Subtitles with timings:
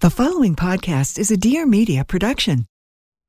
[0.00, 2.66] The following podcast is a Dear Media production.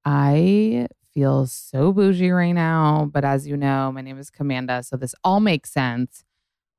[0.06, 4.96] I feel so bougie right now, but as you know, my name is Commanda, so
[4.96, 6.24] this all makes sense.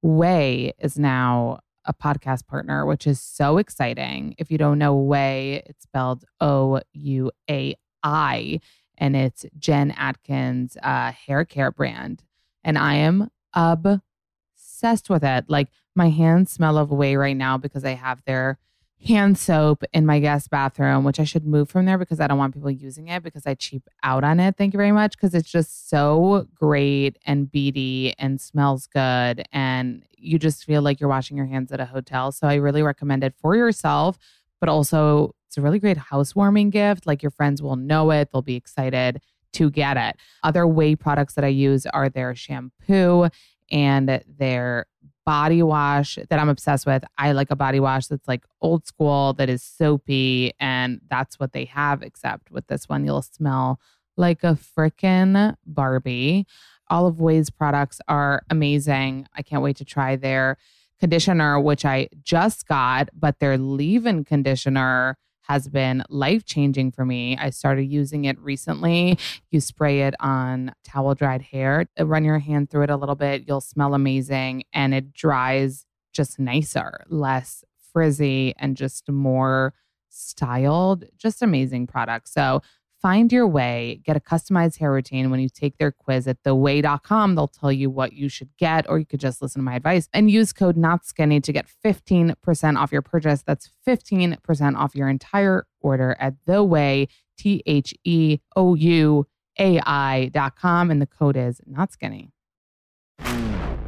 [0.04, 4.36] OUAI is now a podcast partner, which is so exciting.
[4.38, 7.74] If you don't know OUAI, it's spelled O U A
[8.04, 8.60] I,
[8.96, 12.22] and it's Jen Atkin's uh, hair care brand.
[12.62, 15.46] And I am obsessed with it.
[15.48, 18.56] Like my hands smell of OUAI right now because I have their
[19.06, 22.38] hand soap in my guest bathroom, which I should move from there because I don't
[22.38, 24.56] want people using it because I cheap out on it.
[24.56, 25.12] Thank you very much.
[25.12, 29.46] Because it's just so great and beady and smells good.
[29.52, 32.30] And you just feel like you're washing your hands at a hotel.
[32.30, 34.18] So I really recommend it for yourself,
[34.60, 37.06] but also it's a really great housewarming gift.
[37.06, 40.16] Like your friends will know it, they'll be excited to get it.
[40.42, 43.28] Other OUAI products that I use are their shampoo
[43.70, 44.86] and their
[45.26, 47.04] body wash that I'm obsessed with.
[47.18, 51.52] I like a body wash that's like old school, that is soapy, and that's what
[51.52, 53.80] they have, except with this one, you'll smell
[54.16, 56.46] like a freaking Barbie.
[56.88, 59.26] Of OUAI's products are amazing.
[59.36, 60.56] I can't wait to try their
[60.98, 67.04] conditioner, which I just got, but their leave in conditioner has been life changing for
[67.04, 67.36] me.
[67.36, 69.18] I started using it recently.
[69.50, 73.14] You spray it on towel dried hair, uh, run your hand through it a little
[73.14, 73.44] bit.
[73.46, 79.74] You'll smell amazing and it dries just nicer, less frizzy, and just more
[80.08, 81.04] styled.
[81.16, 82.28] Just amazing product.
[82.28, 82.62] So,
[83.00, 87.34] Find your way, get a customized hair routine when you take their quiz at theouai.com.
[87.34, 90.06] They'll tell you what you should get, or you could just listen to my advice
[90.12, 93.42] and use code NOTSKINNY to get 15% off your purchase.
[93.42, 97.08] That's 15% off your entire order at theway,
[97.38, 99.26] T H E O U
[99.58, 100.90] A I.com.
[100.90, 102.28] And the code is not skinny.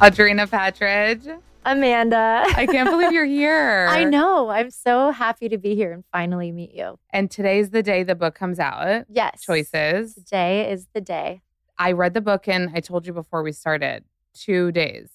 [0.00, 1.40] Audrina Patridge.
[1.64, 2.44] Amanda.
[2.54, 3.86] I can't believe you're here.
[3.90, 4.48] I know.
[4.48, 7.00] I'm so happy to be here and finally meet you.
[7.10, 9.06] And today's the day the book comes out.
[9.08, 9.42] Yes.
[9.42, 10.14] Choices.
[10.14, 11.42] Today is the day.
[11.78, 14.04] I read the book and I told you before we started,
[14.34, 15.10] two days.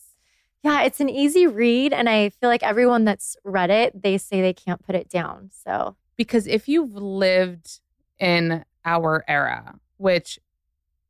[0.63, 1.94] Yeah, it's an easy read.
[1.94, 5.50] And I feel like everyone that's read it, they say they can't put it down.
[5.63, 7.79] So, because if you've lived
[8.19, 10.39] in our era, which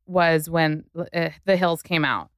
[0.06, 2.30] was when uh, The Hills came out,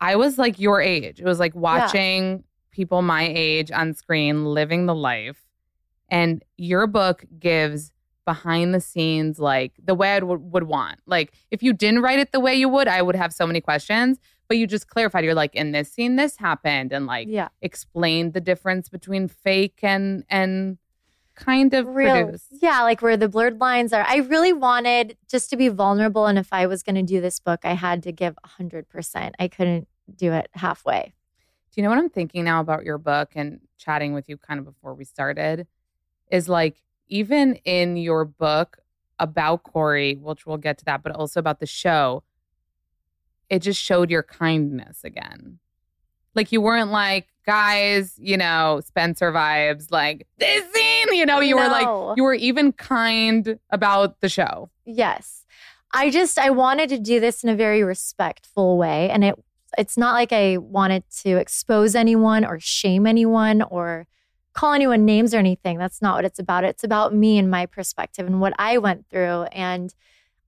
[0.00, 1.20] I was like your age.
[1.20, 2.38] It was like watching yeah.
[2.70, 5.46] people my age on screen living the life.
[6.08, 7.92] And your book gives
[8.24, 11.00] behind the scenes, like the way I would, would want.
[11.06, 13.60] Like, if you didn't write it the way you would, I would have so many
[13.60, 14.18] questions.
[14.48, 15.24] But you just clarified.
[15.24, 17.48] You're like, in this scene, this happened, and like, yeah.
[17.62, 20.78] explained the difference between fake and and
[21.36, 22.24] kind of real.
[22.24, 22.46] Produced.
[22.60, 24.04] Yeah, like where the blurred lines are.
[24.06, 27.38] I really wanted just to be vulnerable, and if I was going to do this
[27.38, 29.34] book, I had to give hundred percent.
[29.38, 31.12] I couldn't do it halfway.
[31.72, 34.58] Do you know what I'm thinking now about your book and chatting with you kind
[34.58, 35.66] of before we started?
[36.30, 38.78] Is like, even in your book
[39.18, 42.24] about Corey, which we'll get to that, but also about the show,
[43.48, 45.58] it just showed your kindness again.
[46.36, 51.56] Like, you weren't like, guys, you know, Spencer vibes, like this scene, you know, you
[51.56, 51.62] no.
[51.62, 54.68] were like, you were even kind about the show.
[54.84, 55.44] Yes.
[55.92, 59.34] I just I wanted to do this in a very respectful way and it
[59.78, 64.06] it's not like I wanted to expose anyone or shame anyone or
[64.52, 65.76] call anyone names or anything.
[65.78, 66.64] That's not what it's about.
[66.64, 69.94] It's about me and my perspective and what I went through and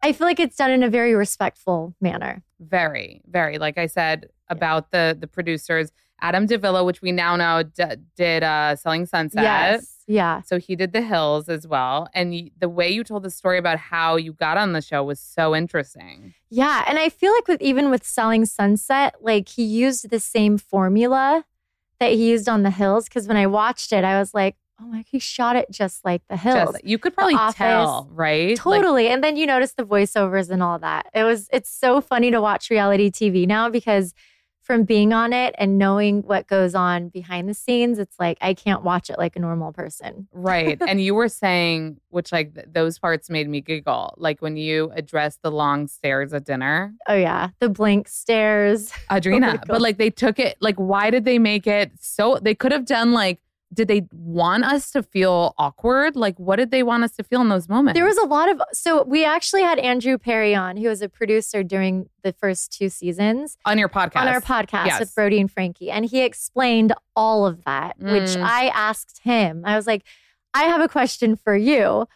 [0.02, 2.43] I feel like it's done in a very respectful manner.
[2.61, 3.58] Very, very.
[3.58, 5.91] Like I said about the the producers,
[6.21, 7.85] Adam DiVello, which we now know d-
[8.17, 9.43] did uh, Selling Sunset.
[9.43, 9.95] Yes.
[10.06, 10.41] Yeah.
[10.41, 12.09] So he did The Hills as well.
[12.15, 15.03] And y- the way you told the story about how you got on the show
[15.05, 16.33] was so interesting.
[16.49, 20.56] Yeah, and I feel like with even with Selling Sunset, like he used the same
[20.56, 21.45] formula
[22.00, 24.87] that he used on The Hills because when I watched it, I was like, "Oh
[24.87, 28.50] my, he shot it just like The Hills." Just, you could probably tell, right?
[28.50, 29.09] Like, Totally.
[29.09, 31.06] and then you notice the voiceovers and all that.
[31.12, 34.15] It was it's so funny to watch reality TV now because
[34.69, 38.53] from being on it and knowing what goes on behind the scenes, it's like I
[38.53, 40.29] can't watch it like a normal person.
[40.32, 40.81] right.
[40.88, 44.93] And you were saying, which like th- those parts made me giggle, like when you
[44.94, 46.94] addressed the long stares at dinner.
[47.09, 48.93] Oh yeah, the blank stares.
[49.11, 49.41] Audrina.
[49.55, 49.61] God.
[49.62, 52.38] Oh but like they took it, like, why did they make it so?
[52.41, 53.41] They could have done like,
[53.73, 56.17] did they want us to feel awkward?
[56.17, 57.97] Like, what did they want us to feel in those moments?
[57.97, 61.09] There was a lot of so we actually had Andrew Perry on, who was a
[61.09, 64.17] producer during the first two seasons on your podcast.
[64.17, 65.00] on our podcast Yes.
[65.00, 68.43] with Brody and Frankie, and he explained all of that, which Mm.
[68.43, 69.62] I asked him.
[69.67, 70.03] I was like,
[70.55, 72.06] I have a question for you.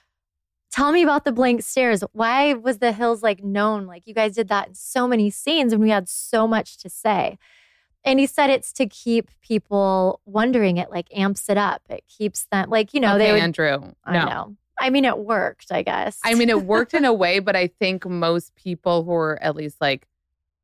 [0.73, 2.03] Tell me about the blank stares.
[2.13, 3.85] Why was the hills like known?
[3.87, 6.89] Like you guys did that in so many scenes and we had so much to
[6.89, 7.37] say.
[8.05, 10.77] And he said it's to keep people wondering.
[10.77, 11.83] It like amps it up.
[11.89, 13.43] It keeps them like you know okay, they would.
[13.43, 13.93] Andrew.
[14.05, 14.25] I no.
[14.25, 14.57] know.
[14.79, 15.71] I mean, it worked.
[15.71, 16.19] I guess.
[16.25, 19.55] I mean, it worked in a way, but I think most people who are at
[19.55, 20.09] least like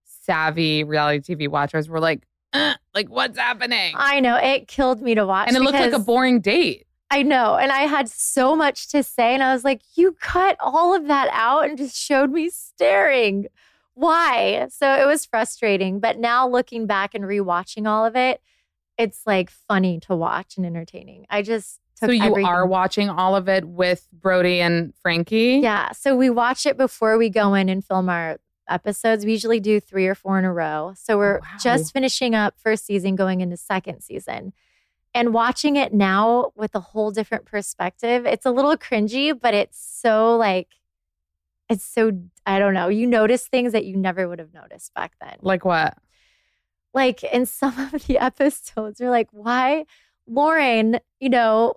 [0.05, 3.94] savvy reality TV watchers were like, "Uh, like what's happening?
[3.96, 6.87] I know it killed me to watch, and it looked like a boring date.
[7.11, 7.56] I know.
[7.56, 9.32] And I had so much to say.
[9.32, 13.46] And I was like, you cut all of that out and just showed me staring.
[13.99, 14.69] Why?
[14.71, 15.99] So it was frustrating.
[15.99, 18.41] But now looking back and rewatching all of it,
[18.97, 21.27] it's like funny to watch and entertaining.
[21.29, 25.59] I just took So you everything- are watching all of it with Brody and Frankie.
[25.62, 25.91] Yeah.
[25.93, 29.25] So we watch it before we go in and film our episodes.
[29.25, 30.93] We usually do three or four in a row.
[30.97, 31.59] So we're Oh, wow.
[31.61, 34.53] just finishing up first season, going into second season.
[35.12, 39.81] And watching it now with a whole different perspective, it's a little cringy, but it's
[39.81, 40.69] so like,
[41.69, 42.12] it's so,
[42.47, 42.88] I don't know.
[42.88, 45.37] You notice things that you never would have noticed back then.
[45.41, 45.97] Like what?
[46.94, 49.85] Like in some of the episodes, you're like, why?
[50.26, 51.75] Lauren, you know,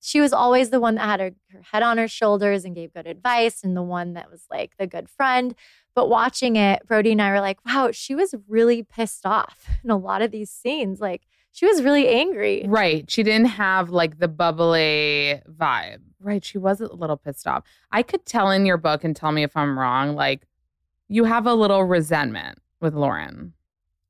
[0.00, 2.92] she was always the one that had her, her head on her shoulders and gave
[2.92, 5.54] good advice and the one that was like the good friend.
[5.94, 9.90] But watching it, Brody and I were like, wow, she was really pissed off in
[9.90, 11.00] a lot of these scenes.
[11.00, 11.22] Like
[11.56, 12.64] she was really angry.
[12.66, 13.10] Right.
[13.10, 16.00] She didn't have like the bubbly vibe.
[16.20, 16.44] Right.
[16.44, 17.64] She was a little pissed off.
[17.90, 20.46] I could tell in your book and tell me if I'm wrong, like
[21.08, 23.54] you have a little resentment with Lauren.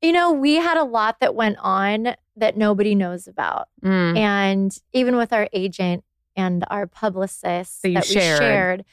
[0.01, 3.69] You know, we had a lot that went on that nobody knows about.
[3.81, 4.17] Mm.
[4.17, 6.03] And even with our agent
[6.35, 8.39] and our publicist That you we shared.
[8.39, 8.85] shared.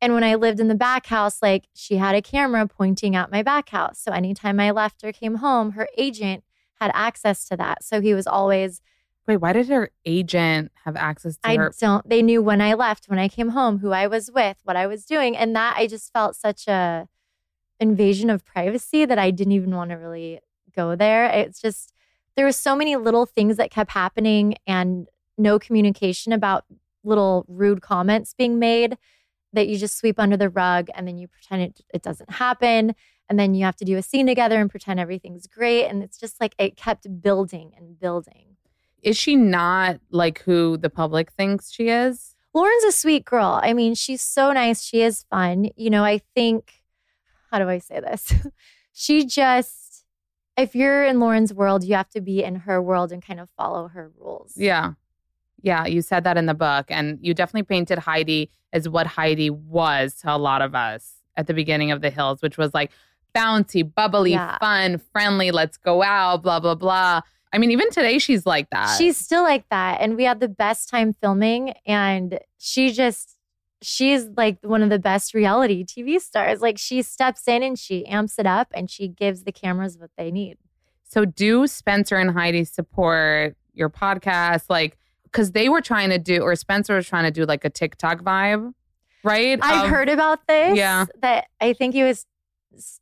[0.00, 3.30] And when I lived in the back house, like she had a camera pointing at
[3.30, 4.00] my back house.
[4.00, 6.42] So anytime I left or came home, her agent
[6.82, 7.84] had access to that.
[7.84, 8.80] So he was always,
[9.28, 11.72] Wait, why did her agent have access to I her?
[11.78, 14.74] don't, they knew when I left, when I came home, who I was with, what
[14.74, 15.36] I was doing.
[15.36, 17.06] And that I just felt such a
[17.78, 20.40] invasion of privacy that I didn't even want to really
[20.74, 21.26] go there.
[21.26, 21.92] It's just,
[22.34, 25.06] there were so many little things that kept happening and
[25.38, 26.64] no communication about
[27.04, 28.98] little rude comments being made
[29.52, 32.94] that you just sweep under the rug and then you pretend it, it doesn't happen.
[33.32, 35.86] And then you have to do a scene together and pretend everything's great.
[35.86, 38.56] And it's just like it kept building and building.
[39.02, 42.34] Is she not like who the public thinks she is?
[42.52, 43.58] Lauren's a sweet girl.
[43.62, 44.84] I mean, she's so nice.
[44.84, 45.70] She is fun.
[45.76, 46.82] You know, I think,
[47.50, 48.34] how do I say this?
[48.92, 50.04] she just,
[50.58, 53.48] if you're in Lauren's world, you have to be in her world and kind of
[53.56, 54.52] follow her rules.
[54.58, 54.92] Yeah.
[55.62, 55.86] Yeah.
[55.86, 56.84] You said that in the book.
[56.90, 61.46] And you definitely painted Heidi as what Heidi was to a lot of us at
[61.46, 62.90] the beginning of The Hills, which was like
[63.34, 64.58] bouncy, bubbly, Yeah.
[64.58, 67.20] fun, friendly, let's go out, blah, blah, blah.
[67.52, 68.96] I mean, even today, she's like that.
[68.98, 70.00] She's still like that.
[70.00, 71.74] And we had the best time filming.
[71.86, 73.36] And she just,
[73.82, 76.60] she's like one of the best reality TV stars.
[76.62, 80.10] Like she steps in and she amps it up and she gives the cameras what
[80.16, 80.56] they need.
[81.04, 84.64] So do Spencer and Heidi support your podcast?
[84.70, 87.70] Like, because they were trying to do, or Spencer was trying to do like a
[87.70, 88.72] TikTok vibe,
[89.24, 89.58] right?
[89.62, 90.76] I've Of- um, heard about this.
[90.76, 91.04] Yeah.
[91.20, 92.24] That I think he was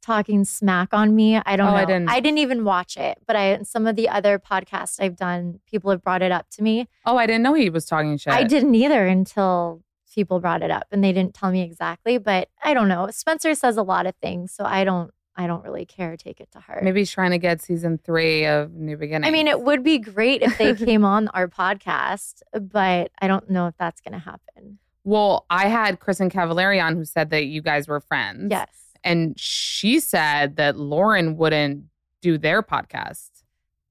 [0.02, 1.36] talking smack on me.
[1.36, 1.76] I don't Oh, know.
[1.76, 5.00] I didn't- I didn't even watch it, but I in some of the other podcasts
[5.02, 6.88] I've done, people have brought it up to me.
[7.06, 8.32] Oh, I didn't know he was talking shit.
[8.32, 9.82] I didn't either until
[10.14, 13.08] people brought it up and they didn't tell me exactly, but I don't know.
[13.10, 16.16] Spencer says a lot of things, so I don't I don't really care.
[16.18, 16.82] Take it to heart.
[16.84, 19.26] Maybe he's trying to get season three of New Beginnings.
[19.26, 23.48] I mean, it would be great if they came on our podcast, but I don't
[23.48, 24.78] know if that's going to happen.
[25.02, 28.48] Well, I had Kristin Cavallari on who said that you guys were friends.
[28.50, 28.68] Yes.
[29.04, 31.84] And she said that Lauren wouldn't
[32.20, 33.30] do their podcast.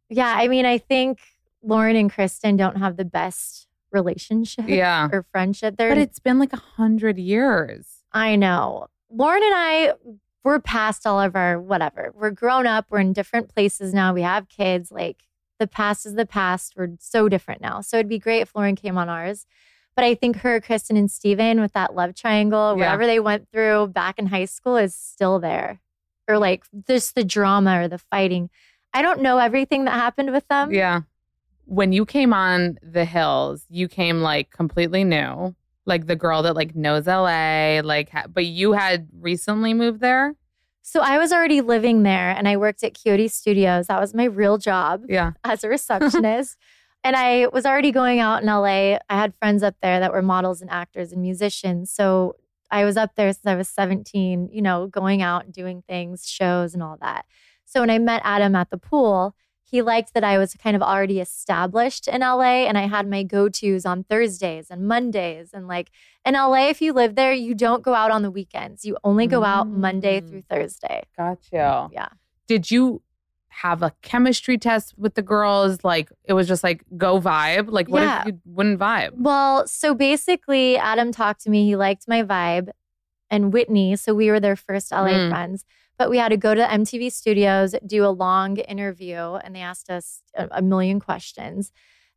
[0.09, 0.33] Yeah.
[0.35, 1.19] I mean, I think
[1.63, 5.09] Lauren and Kristin don't have the best relationship Yeah.
[5.13, 5.77] or friendship.
[5.77, 7.87] They're, But it's been like a hundred years.
[8.11, 8.87] I know.
[9.11, 9.93] Lauren and I,
[10.43, 12.13] we're past all of our whatever.
[12.15, 12.85] We're grown up.
[12.89, 14.13] We're in different places now.
[14.13, 14.91] We have kids.
[14.91, 15.23] Like
[15.59, 16.73] the past is the past.
[16.77, 17.81] We're so different now.
[17.81, 19.45] So it'd be great if Lauren came on ours.
[19.99, 22.85] But I think her, Kristin, and Stephen with that love triangle, Yeah.
[22.85, 25.81] whatever they went through back in high school is still there.
[26.25, 28.49] Or like just the drama or the fighting.
[28.93, 30.71] I don't know everything that happened with them.
[30.71, 31.01] yeah.
[31.65, 35.53] When you came on the hills, you came like completely new,
[35.85, 40.33] like the girl that like knows LA, like, ha- but you had recently moved there.
[40.81, 43.87] So I was already living there and I worked at Coyote Studios.
[43.87, 45.03] That was my real job.
[45.09, 45.33] Yeah.
[45.43, 46.55] as a receptionist.
[47.03, 48.97] And I was already going out in LA.
[48.97, 51.91] I had friends up there that were models and actors and musicians.
[51.91, 52.35] So
[52.71, 56.27] I was up there since I was 17, you know, going out and doing things,
[56.29, 57.25] shows and all that.
[57.65, 60.81] So when I met Adam at the pool, he liked that I was kind of
[60.81, 65.51] already established in LA and I had my go tos on Thursdays and Mondays.
[65.53, 65.91] And like
[66.25, 68.83] in LA, if you live there, you don't go out on the weekends.
[68.83, 70.27] You only go out Monday Mm.
[70.29, 71.03] through Thursday.
[71.15, 71.87] Gotcha.
[71.91, 72.09] Yeah.
[72.47, 73.03] Did you
[73.61, 75.83] have a chemistry test with the girls?
[75.83, 77.69] Like it was just like go vibe.
[77.71, 78.21] Like what Yeah.
[78.21, 79.11] if you wouldn't vibe?
[79.15, 81.65] Well, so basically, Adam talked to me.
[81.65, 82.69] He liked my vibe,
[83.29, 83.95] and Whitney.
[83.95, 85.29] So we were their first LA Mm.
[85.29, 85.65] friends.
[85.97, 89.89] But we had to go to MTV Studios, do a long interview, and they asked
[89.89, 91.71] us a, a million questions.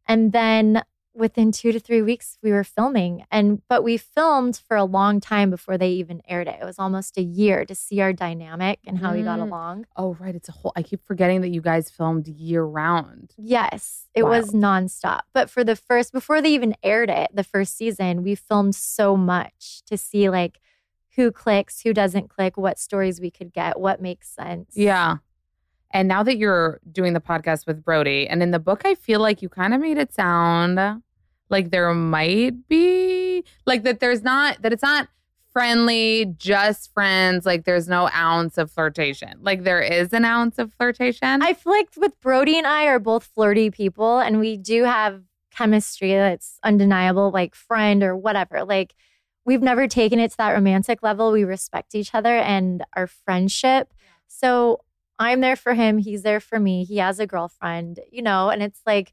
[0.06, 0.82] And then
[1.14, 3.24] within two to three weeks, we were filming.
[3.30, 6.58] And but we filmed for a long time before they even aired it.
[6.60, 9.42] It was almost a year to see our dynamic and how we got Mm.
[9.42, 9.86] along.
[9.96, 10.34] Oh, right.
[10.34, 10.72] It's a whole.
[10.76, 13.34] I keep forgetting that you guys filmed year round.
[13.36, 15.20] Yes, it was nonstop.
[15.34, 19.16] But for the first, before they even aired it, the first season, we filmed so
[19.16, 20.60] much to see like
[21.16, 24.70] who clicks, who doesn't click, what stories we could get, what makes sense.
[24.74, 25.16] Yeah.
[25.92, 29.20] And now that you're doing the podcast with Brody, and in the book, I feel
[29.20, 31.02] like you kind of made it sound
[31.50, 34.00] like there might be like that.
[34.00, 35.08] There's not that it's not
[35.52, 37.44] friendly, just friends.
[37.44, 39.38] Like there's no ounce of flirtation.
[39.42, 41.42] Like there is an ounce of flirtation.
[41.42, 45.22] I feel like with Brody and I are both flirty people, and we do have
[45.50, 48.64] chemistry that's undeniable, like friend or whatever.
[48.64, 48.94] Like
[49.44, 51.32] we've never taken it to that romantic level.
[51.32, 53.92] We respect each other and our friendship.
[54.26, 54.80] So
[55.18, 55.98] I'm there for him.
[55.98, 56.84] He's there for me.
[56.84, 59.12] He has a girlfriend, you know, and it's like,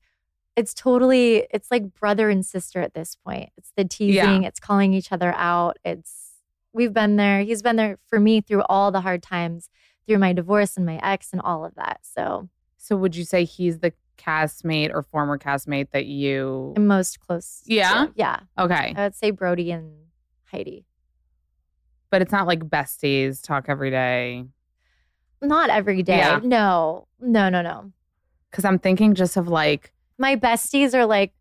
[0.56, 3.50] it's totally, it's like brother and sister at this point.
[3.58, 5.78] It's the teasing, it's calling each other out.
[5.86, 6.32] It's,
[6.74, 7.42] we've been there.
[7.42, 9.70] He's been there for me through all the hard times,
[10.08, 12.00] through my divorce and my ex and all of that.
[12.02, 16.74] So so would you say he's the castmate or former castmate that you?
[16.76, 17.62] I'm most close.
[17.68, 17.74] to.
[17.74, 18.08] Yeah?
[18.16, 18.40] Yeah.
[18.58, 19.92] Okay, I would say Brody and
[20.46, 20.86] Heidi.
[22.10, 24.46] but it's not like besties talk every day.
[25.42, 26.18] Not every day.
[26.18, 26.40] Yeah.
[26.44, 27.92] No, no, no, no.
[28.52, 31.34] Because I'm thinking just of like My besties are like,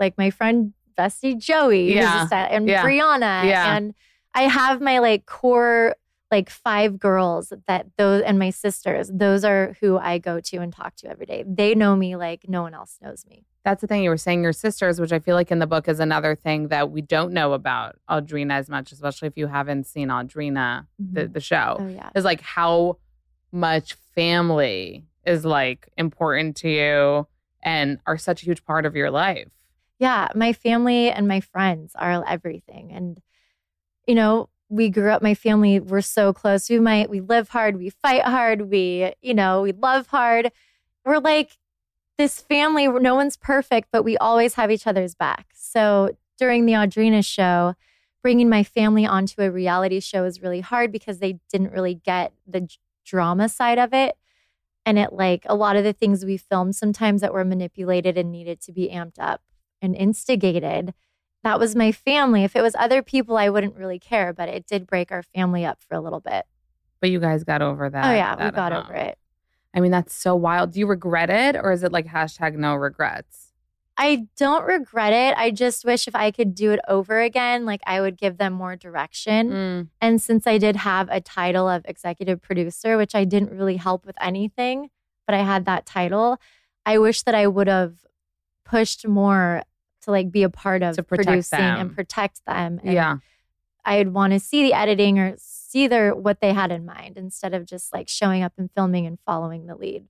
[0.00, 2.26] like my friend bestie Joey, Yeah.
[2.26, 2.82] style- and Yeah.
[2.84, 3.76] Brianna, Yeah.
[3.76, 3.94] and
[4.34, 5.94] I have my like core
[6.30, 9.08] like five girls that those and my sisters.
[9.12, 11.44] Those are who I go to and talk to every day.
[11.46, 13.44] They know me like no one else knows me.
[13.64, 15.86] That's the thing you were saying, your sisters, which I feel like in the book
[15.88, 19.86] is another thing that we don't know about Audrina as much, especially if you haven't
[19.86, 21.32] seen Audrina, the, mm-hmm.
[21.32, 22.10] the show, Oh yeah.
[22.16, 22.98] is like how
[23.54, 27.26] much family is like important to you
[27.62, 29.48] and are such a huge part of your life.
[29.98, 32.92] yeah, my family and my friends are everything.
[32.92, 33.20] And,
[34.06, 36.68] you know, we grew up, my family, we're so close.
[36.68, 40.50] We might, we live hard, we fight hard, we, you know, we love hard.
[41.04, 41.56] We're like
[42.18, 45.46] this family, no one's perfect, but we always have each other's back.
[45.54, 47.74] So during the Audrina show,
[48.22, 52.32] bringing my family onto a reality show was really hard because they didn't really get
[52.46, 52.68] the
[53.04, 54.16] drama side of it.
[54.86, 58.30] And it like a lot of the things we filmed sometimes that were manipulated and
[58.30, 59.42] needed to be amped up
[59.80, 60.92] and instigated.
[61.42, 62.44] That was my family.
[62.44, 65.64] If it was other people, I wouldn't really care, but it did break our family
[65.64, 66.44] up for a little bit.
[67.00, 68.04] But you guys got over that.
[68.04, 69.18] oh, yeah, we got over it.
[69.74, 70.72] I mean, that's so wild.
[70.72, 73.52] Do you regret it or is it like hashtag no regrets?
[73.96, 75.38] I don't regret it.
[75.38, 78.52] I just wish if I could do it over again, like I would give them
[78.52, 79.50] more direction.
[79.50, 79.88] Mm.
[80.00, 84.04] And since I did have a title of executive producer, which I didn't really help
[84.04, 84.90] with anything,
[85.26, 86.38] but I had that title,
[86.84, 88.04] I wish that I would have
[88.64, 89.62] pushed more
[90.02, 91.80] to like be a part of producing them.
[91.80, 92.80] and protect them.
[92.82, 93.16] And yeah.
[93.84, 97.54] I'd want to see the editing or see their what they had in mind instead
[97.54, 100.06] of just like showing up and filming and following the lead.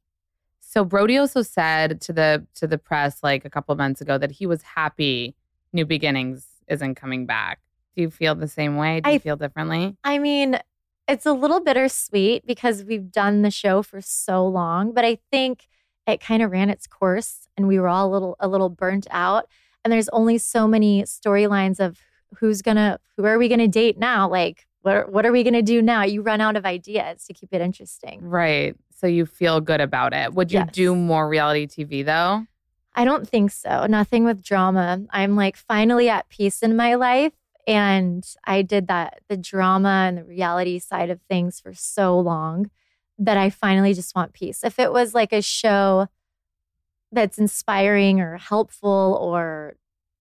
[0.75, 4.19] So Brody also said to the to the press like a couple of months ago
[4.19, 5.37] that he was happy
[5.73, 7.61] New Beginnings isn't coming back.
[7.95, 9.01] Do you feel the same way?
[9.01, 9.97] Do you I- feel differently?
[10.03, 10.59] I mean,
[11.07, 15.69] it's a little bittersweet because we've done the show for so long, but I think
[16.09, 19.07] it kind of ran its course and we were all a little a little burnt
[19.13, 19.47] out.
[19.85, 22.01] And there's only so many storylines of
[22.39, 24.29] who's gonna who are we gonna date now?
[24.29, 26.03] Like what what are we gonna do now?
[26.03, 28.29] You run out of ideas to keep it interesting.
[28.29, 28.75] Right.
[29.05, 30.33] So you feel good about it.
[30.33, 30.71] Would you Yes.
[30.73, 32.47] do more reality TV though?
[32.95, 33.85] I don't think so.
[33.85, 35.03] Nothing with drama.
[35.11, 37.35] I'm like finally at peace in my life.
[37.67, 42.71] And I did that, the drama and the reality side of things for so long
[43.19, 44.65] that I finally just want peace.
[44.65, 46.07] If it was like a show
[47.13, 49.77] that's inspiring or helpful or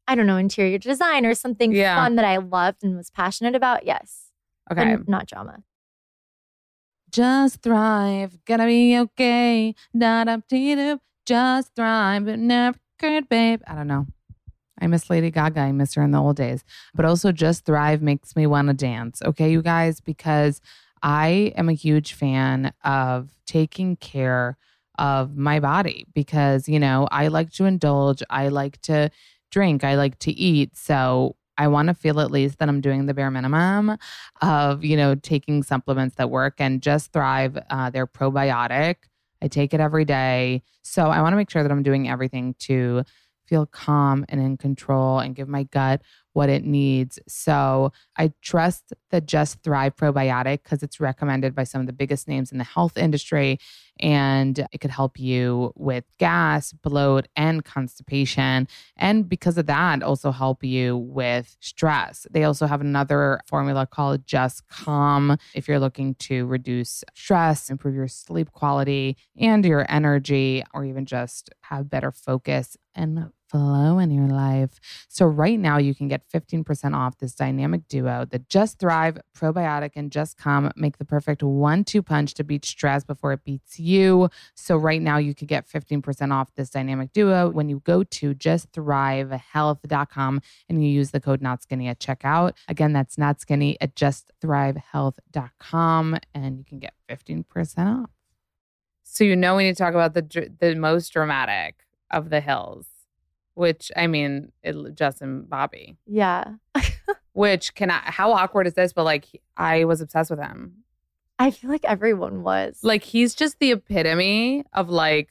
[0.10, 1.96] I don't know, interior design or something Yeah.
[1.96, 4.32] fun that I loved and was passionate about, yes.
[4.70, 4.98] Okay.
[5.08, 5.64] not drama.
[7.14, 9.76] Just thrive, gonna be okay.
[9.96, 11.00] Da da dee doo.
[11.28, 13.62] Just thrive, but never good, babe.
[13.68, 14.08] I don't know.
[14.82, 15.62] I miss Lady Gaga.
[15.62, 16.64] I miss her in the old days.
[16.96, 19.22] But also, Just Thrive makes me want to dance.
[19.24, 20.60] Okay, you guys, because
[21.04, 24.58] I am a huge fan of taking care
[24.98, 29.12] of my body because, you know, I like to indulge, I like to
[29.52, 30.76] drink, I like to eat.
[30.76, 33.98] So I want to feel at least that I'm doing the bare minimum
[34.42, 37.58] of, you know, taking supplements that work and Just Thrive.
[37.70, 38.96] Uh, they're probiotic.
[39.42, 40.64] I take it every day.
[40.84, 43.04] So I want to make sure that I'm doing everything to
[43.46, 46.02] feel calm and in control and give my gut
[46.34, 47.20] what it needs.
[47.28, 52.28] So I trust the Just Thrive probiotic because it's recommended by some of the biggest
[52.28, 53.60] names in the health industry.
[54.00, 58.68] And it could help you with gas, bloat, and constipation.
[58.98, 62.26] And because of that, also help you with stress.
[62.32, 67.94] They also have another formula called Just Calm if you're looking to reduce stress, improve
[67.94, 74.10] your sleep quality and your energy, or even just have better focus and flow in
[74.10, 74.80] your life.
[75.10, 78.26] So right now you can get 15% off this dynamic duo.
[78.26, 83.04] The Just Thrive probiotic and Just Calm make the perfect one-two punch to beat stress
[83.04, 84.30] before it beats you.
[84.56, 88.34] So right now you could get 15% off this dynamic duo when you go to
[88.34, 92.54] justthrivehealth.com and you use the code not skinny at checkout.
[92.68, 98.10] Again, that's not skinny at justthrivehealth.com and you can get 15% off.
[99.04, 102.88] So you know we need to talk about the the most dramatic of the hills,
[103.56, 105.96] which I mean, it, Justin Bobby.
[106.06, 106.54] Yeah.
[107.34, 108.94] Which can I, how awkward is this?
[108.94, 109.26] But like,
[109.58, 110.84] I was obsessed with him.
[111.40, 112.80] I feel like everyone was.
[112.84, 115.30] Like, he's just the epitome of like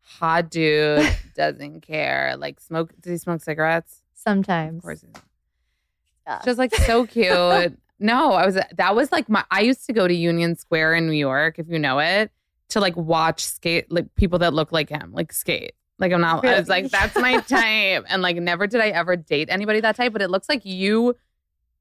[0.00, 2.34] hot dude doesn't care.
[2.36, 2.92] Like, smoke.
[3.00, 4.02] Does he smoke cigarettes?
[4.24, 4.78] sometimes.
[4.78, 5.04] Of course.
[6.26, 6.40] Yeah.
[6.44, 7.78] just like so cute.
[8.00, 11.06] no, I was that was like my I used to go to Union Square in
[11.06, 12.32] New York, if you know it,
[12.70, 15.74] to like watch skate like people that look like him, like skate.
[15.98, 18.04] Like I'm not I was like, that's my type.
[18.08, 21.14] And like never did I ever date anybody that type, but it looks like you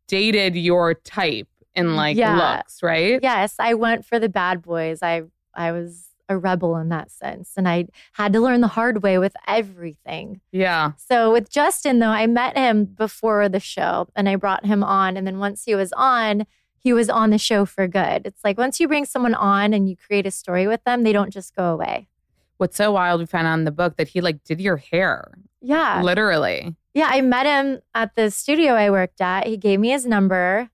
[0.07, 2.57] dated your type in like Yeah.
[2.57, 3.19] looks, right?
[3.21, 4.99] Yes, I went for the bad boys.
[5.01, 5.23] I
[5.53, 9.17] I was a rebel in that sense, and I had to learn the hard way
[9.17, 10.39] with everything.
[10.51, 10.93] Yeah.
[10.97, 15.17] So with Justin, though, I met him before the show, and I brought him on.
[15.17, 16.45] And then once he was on,
[16.77, 18.25] he was on the show for good.
[18.25, 21.11] It's like once you bring someone on and you create a story with them, they
[21.13, 22.07] don't just go away.
[22.63, 25.33] What's so wild we found out in the book that he like did your hair.
[25.59, 26.73] Yeah, Literally.
[26.93, 27.09] yeah.
[27.11, 29.45] I met him at the studio I worked at.
[29.45, 30.69] He gave me his number.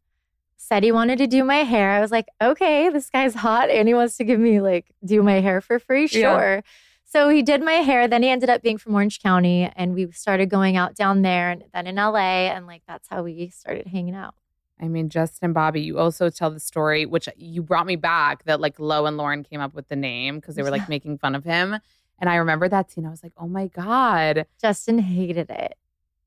[0.56, 1.90] Said he wanted to do my hair.
[1.90, 5.24] I was like, okay, this guy's hot and he wants to give me like do
[5.24, 6.08] my hair for free.
[6.12, 6.38] Yeah.
[6.38, 6.64] Sure.
[7.06, 8.08] So he did my hair.
[8.08, 11.50] Then he ended up being from Orange County and we started going out down there
[11.50, 12.52] and then in LA.
[12.54, 14.36] And like that's how we started hanging out.
[14.80, 18.62] I mean, Justin Bobby, you also tell the story, which you brought me back that
[18.62, 21.36] like Lo and Lauren came up with the name because they were like making fun
[21.36, 21.78] of him.
[22.20, 23.06] And I remember that scene.
[23.06, 24.46] I was like, oh my God.
[24.62, 25.76] Justin hated it.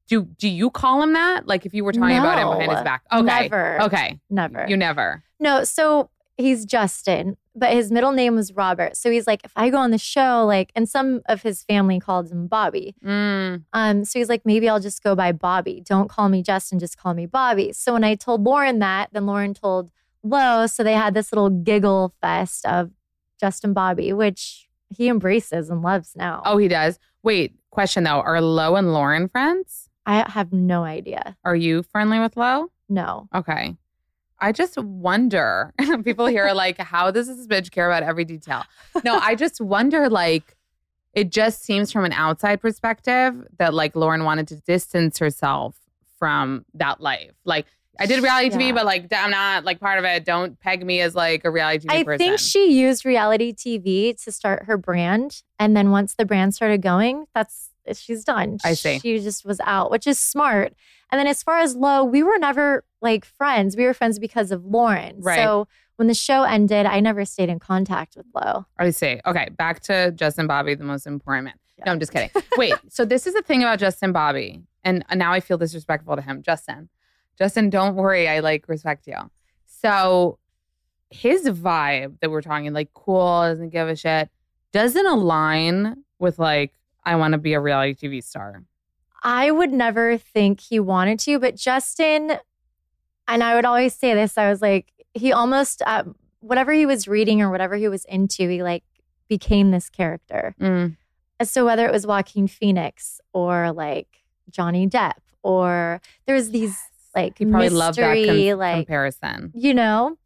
[0.09, 1.47] Do do you call him that?
[1.47, 3.03] Like if you were talking about him behind his back.
[3.13, 3.25] Okay.
[3.25, 3.83] Never.
[3.83, 4.21] Okay.
[4.29, 4.67] Never.
[4.69, 5.23] You never.
[5.39, 8.97] No, so he's Justin, but his middle name was Robert.
[8.97, 12.01] So he's like, if I go on the show, like, and some of his family
[12.01, 12.95] called him Bobby.
[13.05, 13.65] Mm.
[13.73, 15.83] Um, so he's like, maybe I'll just go by Bobby.
[15.85, 17.73] Don't call me Justin, just call me Bobby.
[17.73, 19.91] So when I told Lauren that, then Lauren told
[20.23, 20.67] Lo.
[20.67, 22.91] So they had this little giggle fest of
[23.39, 26.43] Justin Bobby, which he embraces and loves now.
[26.45, 26.99] Oh, he does.
[27.23, 28.21] Wait, question though.
[28.21, 29.89] Are Lo and Lauren friends?
[30.07, 31.37] I have no idea.
[31.45, 32.71] Are you friendly with Lo?
[32.89, 33.29] No.
[33.35, 33.77] Okay.
[34.43, 35.73] I just wonder.
[36.05, 38.65] People here are like, how does this bitch care about every detail?
[39.05, 40.57] No, I just wonder, like,
[41.15, 45.77] it just seems from an outside perspective that like Lauren wanted to distance herself
[46.19, 47.33] from that life.
[47.45, 47.67] Like
[48.01, 48.71] I did reality Yeah.
[48.71, 50.25] TV, but like I'm not like part of it.
[50.25, 52.01] Don't peg me as like a reality TV person.
[52.01, 52.19] I person.
[52.19, 55.43] think she used reality TV to start her brand.
[55.59, 58.59] And then once the brand started going, that's she's done.
[58.65, 58.99] I see.
[58.99, 60.75] She just was out, which is smart.
[61.11, 63.77] And then as far as Lo, we were never like friends.
[63.77, 65.21] We were friends because of Lauren.
[65.21, 65.37] Right.
[65.37, 68.67] So when the show ended, I never stayed in contact with Lo.
[68.79, 69.21] I see.
[69.27, 71.55] Okay, back to Justin Bobby, the most important man.
[71.79, 71.85] Yeah.
[71.87, 72.31] No, I'm just kidding.
[72.57, 76.23] Wait, so this is the thing about Justin Bobby, and now I feel disrespectful to
[76.23, 76.43] him.
[76.43, 76.89] Justin,
[77.39, 79.17] Justin, don't worry, I like respect you.
[79.67, 80.39] So
[81.11, 84.31] his vibe that we're talking, like cool, doesn't give a shit,
[84.73, 86.73] doesn't align with like
[87.05, 88.63] I want to be a reality TV star.
[89.23, 92.39] I would never think he wanted to, but Justin,
[93.29, 96.05] and I would always say this, I was like, he almost, uh,
[96.41, 98.83] whatever he was reading or whatever he was into, he like
[99.29, 100.55] became this character.
[100.61, 100.97] Mm,
[101.43, 104.09] So whether it was Joaquin Phoenix or like
[104.51, 106.77] Johnny Depp, or there's these
[107.15, 109.53] like he probably loved that com- like comparison.
[109.55, 110.17] you know,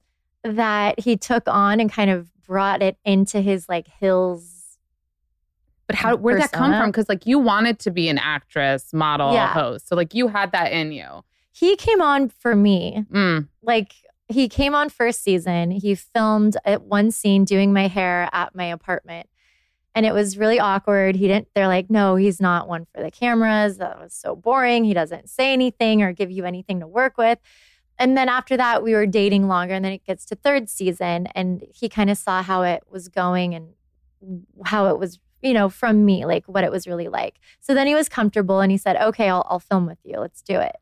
[0.43, 4.56] that he took on and kind of brought it into his like hills.
[5.87, 6.91] But how where'd that come from?
[6.91, 9.53] Because like you wanted to be an actress, model, Yeah.
[9.53, 9.89] host.
[9.89, 11.23] So like you had that in you.
[11.53, 13.49] He came on for me Mm.
[13.63, 13.95] like
[14.29, 15.71] he came on first season.
[15.71, 19.29] He filmed at one scene doing my hair at my apartment.
[19.95, 21.15] And it was really awkward.
[21.17, 23.79] He didn't, they're like, no, he's not one for the cameras.
[23.79, 24.85] That was so boring.
[24.85, 27.39] He doesn't say anything or give you anything to work with.
[27.99, 29.73] And then after that, we were dating longer.
[29.73, 31.29] And then it gets to third season.
[31.35, 33.69] And he kind of saw how it was going and
[34.67, 37.39] how it was, you know, from me, like what it was really like.
[37.61, 40.19] So then he was comfortable and he said, okay, I'll, I'll film with you.
[40.19, 40.77] Let's do it.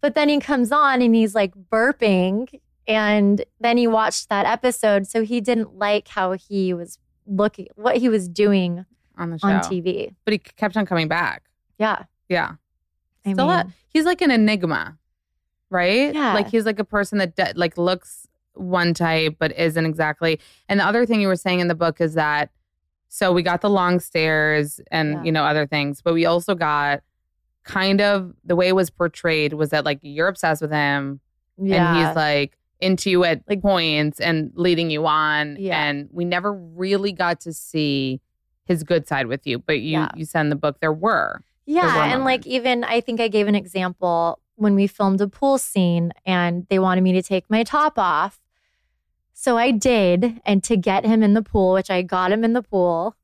[0.00, 2.48] But then he comes on and he's like burping.
[2.86, 5.06] And then he watched that episode.
[5.06, 8.84] So he didn't like how he was looking, what he was doing
[9.16, 9.48] On the show.
[9.48, 10.14] on TV.
[10.26, 11.44] But he kept on coming back.
[11.78, 12.02] Yeah.
[12.28, 12.52] Yeah.
[13.24, 14.98] I Still a- mean, he's like an enigma,
[15.70, 16.14] right?
[16.14, 16.34] Yeah.
[16.34, 20.38] Like he's like a person that de- like looks one type but isn't exactly.
[20.68, 22.50] And the other thing you were saying in the book is that
[23.16, 25.22] so we got the long stares and Yeah.
[25.22, 27.00] you know other things, but we also got
[27.62, 31.20] kind of the way it was portrayed was that like you're obsessed with him
[31.56, 31.96] yeah.
[31.96, 35.82] and he's like into you at Like- points and leading you on Yeah.
[35.84, 38.20] and we never really got to see
[38.66, 40.08] his good side with you but you Yeah.
[40.16, 43.28] you said in the book there were Yeah, were and like even I think I
[43.28, 47.48] gave an example when we filmed a pool scene and they wanted me to take
[47.48, 48.40] my top off.
[49.44, 52.54] So I did, and to get him in the pool, which I got him in
[52.54, 53.14] the pool,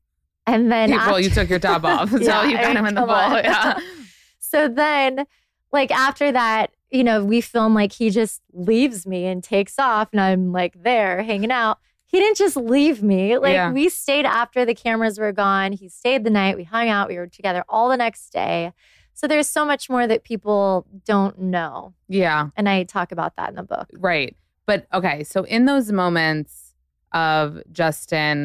[0.45, 3.01] and then well you took your top off so Yeah, you got him in the
[3.01, 3.79] pool yeah
[4.39, 5.25] so then,
[5.71, 10.09] like after that, you know, we film like he just leaves me and takes off,
[10.11, 11.79] and I'm like there hanging out.
[12.05, 13.39] He didn't just leave me.
[13.39, 13.71] Like Yeah.
[13.71, 15.71] we stayed after the cameras were gone.
[15.71, 16.55] He stayed the night.
[16.55, 17.07] We hung out.
[17.09, 18.73] We were together all the next day.
[19.15, 21.95] So there's so much more that people don't know.
[22.07, 23.87] yeah And I talk about that in the book.
[23.93, 24.35] right
[24.71, 26.73] but okay so in those moments
[27.13, 28.35] of justin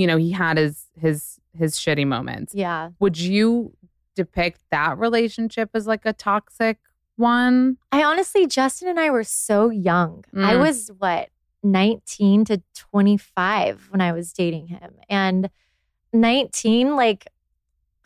[0.00, 2.90] you know he had his his his shitty moments Yeah.
[3.00, 3.72] would you
[4.14, 6.76] depict that relationship as like a toxic
[7.16, 10.24] one I honestly, Justin and I were so young.
[10.34, 10.60] I Mm.
[10.60, 11.30] was what,
[11.64, 14.90] 19 to 25 when I was dating him.
[15.08, 15.50] And
[16.12, 17.26] 19, like,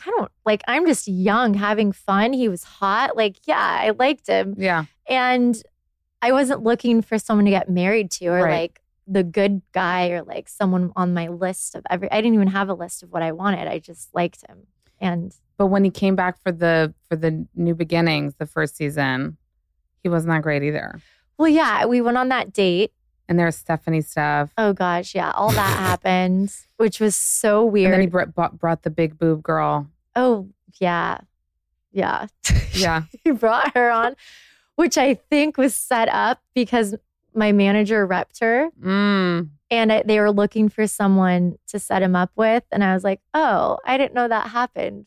[0.07, 2.33] I don't like, I'm just young having fun.
[2.33, 3.17] He was hot.
[3.17, 4.55] Like, yeah, I liked him.
[4.57, 5.63] yeah And
[6.23, 8.61] I wasn't looking for someone to get married to or Right.
[8.63, 12.49] like the good guy or like someone on my list of every, I didn't even
[12.49, 13.67] have a list of what I wanted.
[13.67, 14.67] I just liked him.
[15.01, 19.37] And But when he came back for the for the new beginnings, the first season,
[20.03, 21.01] he wasn't that great either.
[21.39, 22.93] well, yeah, we went on that date.
[23.29, 24.53] And there's Stephanie stuff.
[24.59, 27.87] Oh gosh, yeah, all that happened, which was so weird.
[27.87, 29.89] And then he brought, brought, brought the big boob girl.
[30.15, 30.49] oh
[30.81, 31.19] yeah,
[31.91, 32.27] yeah.
[32.75, 33.03] Yeah.
[33.25, 34.15] he brought her on,
[34.77, 36.95] which I think was set up because
[37.35, 39.49] my manager repped her, Mm.
[39.71, 43.05] and it, they were looking for someone to set him up with, and I was
[43.05, 45.07] like, oh, I didn't know that happened.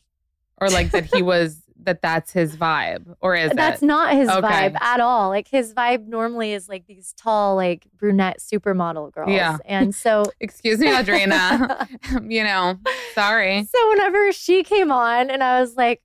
[0.60, 3.14] Or like that he was that that's his vibe.
[3.20, 3.86] Or is That's it?
[3.86, 4.40] not his Okay.
[4.48, 5.28] vibe at all.
[5.28, 9.30] Like his vibe normally is like these tall, like brunette supermodel girls.
[9.30, 9.58] Yeah.
[9.66, 11.86] And so Excuse me, Audrina.
[12.28, 12.78] you know,
[13.14, 13.64] sorry.
[13.64, 16.00] So whenever she came on, and I was like,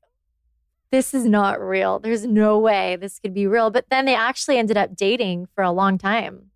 [0.91, 1.99] this is not real.
[1.99, 3.69] There's no way this could be real.
[3.71, 6.47] But then they actually ended up dating for a long time.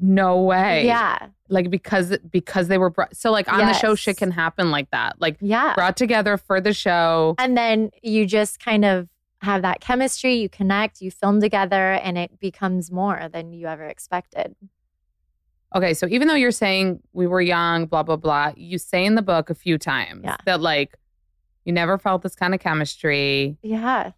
[0.00, 0.86] No way.
[0.86, 1.28] Yeah.
[1.48, 4.90] Like because because they were brought so like on the show shit can happen like
[4.90, 5.20] that.
[5.20, 5.74] Like Yeah.
[5.74, 7.34] brought together for the show.
[7.38, 9.08] And then you just kind of
[9.42, 13.84] have that chemistry, you connect, you film together, and it becomes more than you ever
[13.84, 14.56] expected.
[15.76, 19.16] Okay, so even though you're saying we were young, blah, blah, blah, you say in
[19.16, 20.36] the book a few times Yeah.
[20.46, 20.96] that like
[21.64, 23.56] you never felt this kind of chemistry.
[23.62, 24.12] Yeah.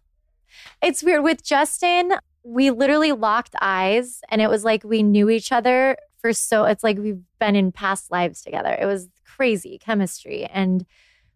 [0.81, 1.23] It's weird.
[1.23, 6.33] With Justin, we literally locked eyes and it was like we knew each other for
[6.33, 8.75] so, it's like we've been in past lives together.
[8.79, 10.45] It was crazy chemistry.
[10.45, 10.85] And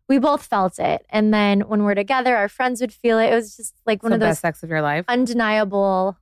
[0.10, 1.06] we both felt it.
[1.10, 3.32] And then when we're together, our friends would feel it.
[3.32, 5.06] It was just like one It's of the those best sex of your life.
[5.08, 6.18] undeniable.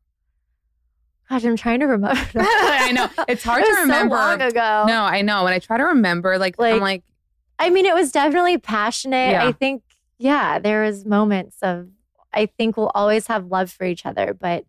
[1.30, 2.20] Gosh, I'm trying to remember.
[2.36, 3.08] I know.
[3.28, 4.16] It's hard It to remember.
[4.16, 4.86] So long ago.
[4.88, 5.44] No, I know.
[5.44, 7.04] When I try to remember, like, I'm Like, like,
[7.60, 9.32] I mean, it was definitely passionate.
[9.32, 9.46] Yeah.
[9.46, 9.84] I think,
[10.18, 11.90] yeah, there was moments of,
[12.34, 14.66] I think we'll always have love for each other, but,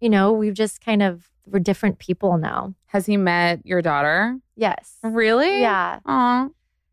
[0.00, 2.74] you know, we've just kind of, we're different people now.
[2.86, 4.38] has he met your daughter?
[4.54, 4.98] Yes.
[5.02, 5.60] Really?
[5.60, 6.00] Yeah.
[6.06, 6.48] Aw.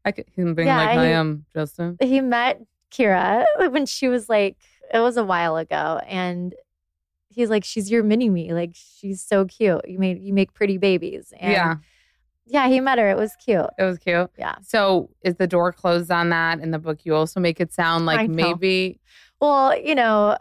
[0.06, 1.98] I could him being Yeah, like, I he- am Justin.
[2.02, 4.58] He met Kirra when she was like,
[4.94, 6.00] it was a while ago.
[6.08, 6.56] And
[7.28, 8.54] he's like, she's your mini me.
[8.54, 9.82] Like, she's so cute.
[9.88, 11.34] You made, you make pretty babies.
[11.40, 11.76] And yeah,
[12.50, 12.68] Yeah.
[12.68, 13.10] He met her.
[13.10, 13.66] It was cute.
[13.78, 14.30] it was cute.
[14.38, 14.56] Yeah.
[14.62, 17.00] So is the door closed on that in the book?
[17.06, 19.00] You also make it sound like maybe
[19.40, 20.38] Well, you know,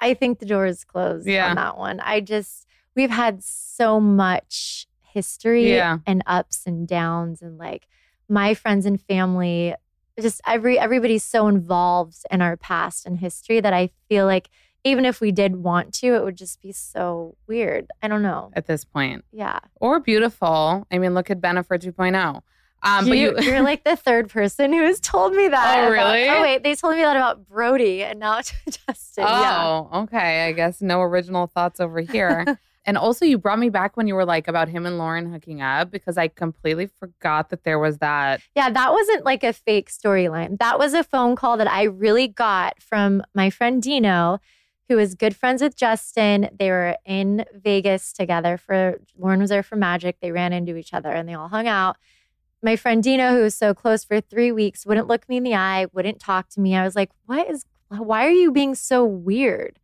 [0.00, 1.48] I think the door is closed Yeah.
[1.50, 2.00] on that one.
[2.00, 5.98] I just we've had so much history Yeah.
[6.06, 7.86] and ups and downs and like
[8.28, 9.74] my friends and family
[10.20, 14.50] just every everybody's so involved in our past and history that I feel like
[14.84, 17.86] even if we did want to, it would just be so weird.
[18.02, 18.50] I don't know.
[18.54, 19.58] at this point Yeah.
[19.76, 20.86] or beautiful.
[20.90, 22.42] I mean, look at Bennifer 2.0.
[22.80, 25.78] Um, but you, you, are like the third person who has told me that.
[25.78, 26.28] Oh, about- really?
[26.28, 26.62] oh, wait.
[26.62, 28.54] They told me that about Brody and now to
[28.86, 29.24] Justin.
[29.24, 29.64] Yeah.
[29.92, 30.46] oh, okay.
[30.46, 32.56] I guess no original thoughts over here.
[32.86, 35.60] and also, you brought me back when you were like about him and Lauren hooking
[35.60, 38.42] up because I completely forgot that there was that.
[38.54, 40.56] Yeah, that wasn't like a fake storyline.
[40.60, 44.38] That was a phone call that I really got from my friend Dino,
[44.88, 46.48] who is good friends with Justin.
[46.58, 50.16] They were in Vegas together for Lauren was there for Magic.
[50.20, 51.96] They ran into each other and they all hung out.
[52.62, 55.54] My friend Dino, who was so close for three weeks, wouldn't look me in the
[55.54, 56.74] eye, wouldn't talk to me.
[56.74, 59.78] I was like, what is, why are you being so weird?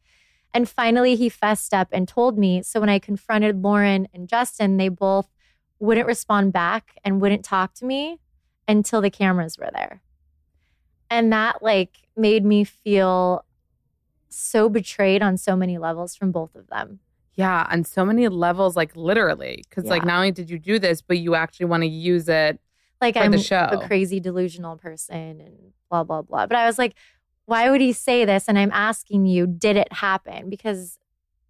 [0.53, 2.63] And finally, he fessed up and told me.
[2.63, 5.29] So when I confronted Lauren and Justin, they both
[5.79, 8.21] wouldn't respond back and wouldn't talk to me
[8.67, 10.01] until the cameras were there.
[11.11, 13.45] And that like made me feel
[14.35, 17.01] so betrayed on so many levels from both of them.
[17.35, 19.65] Yeah, on so many levels, like literally.
[19.69, 22.61] Because, like, not only did you do this, but you actually want to use it.
[23.01, 23.69] Like For I'm show.
[23.73, 26.47] a crazy delusional person and blah blah blah.
[26.47, 26.95] But I was like,
[27.47, 28.49] why would he say this?
[28.49, 30.49] And I'm asking you, did it happen?
[30.49, 30.99] Because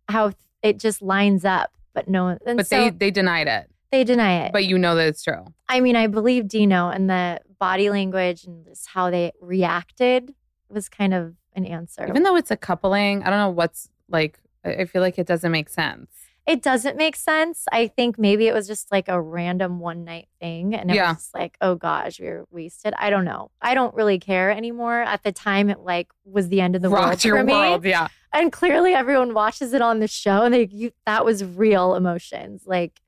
[0.08, 3.70] how it just lines up, but no But so they they denied it.
[3.92, 4.52] they deny it.
[4.52, 5.44] But you know that it's true.
[5.68, 10.34] I mean, I believe Dino and the body language and just how they reacted
[10.68, 12.06] was kind of an answer.
[12.08, 14.38] Even though it's a coupling, I don't know what's like.
[14.64, 16.10] I feel like it doesn't make sense.
[16.46, 17.64] it doesn't make sense.
[17.72, 20.74] I think maybe it was just like a random one night thing.
[20.74, 21.08] And it Yeah.
[21.12, 22.92] was just like, oh gosh, we were wasted.
[22.98, 23.50] I don't know.
[23.62, 25.00] I don't really care anymore.
[25.02, 27.52] At the time, it like was the end of the world Rocked your for me.
[27.52, 28.08] world, yeah.
[28.32, 32.62] And clearly everyone watches it on the show and they, you, that was real emotions.
[32.66, 33.00] Like,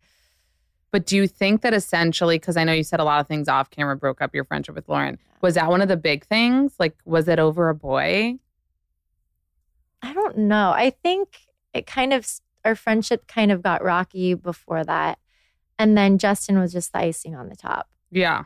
[0.96, 3.48] But do you think that essentially, because I know you said a lot of things
[3.48, 6.72] off camera broke up your friendship with Lauren, was that one of the big things?
[6.78, 8.38] Like, was it over a boy?
[10.00, 10.70] I don't know.
[10.70, 11.36] I think
[11.74, 12.26] it kind of,
[12.64, 15.18] our friendship kind of got rocky before that.
[15.78, 17.90] And then Justin was just the icing on the top.
[18.10, 18.44] Yeah.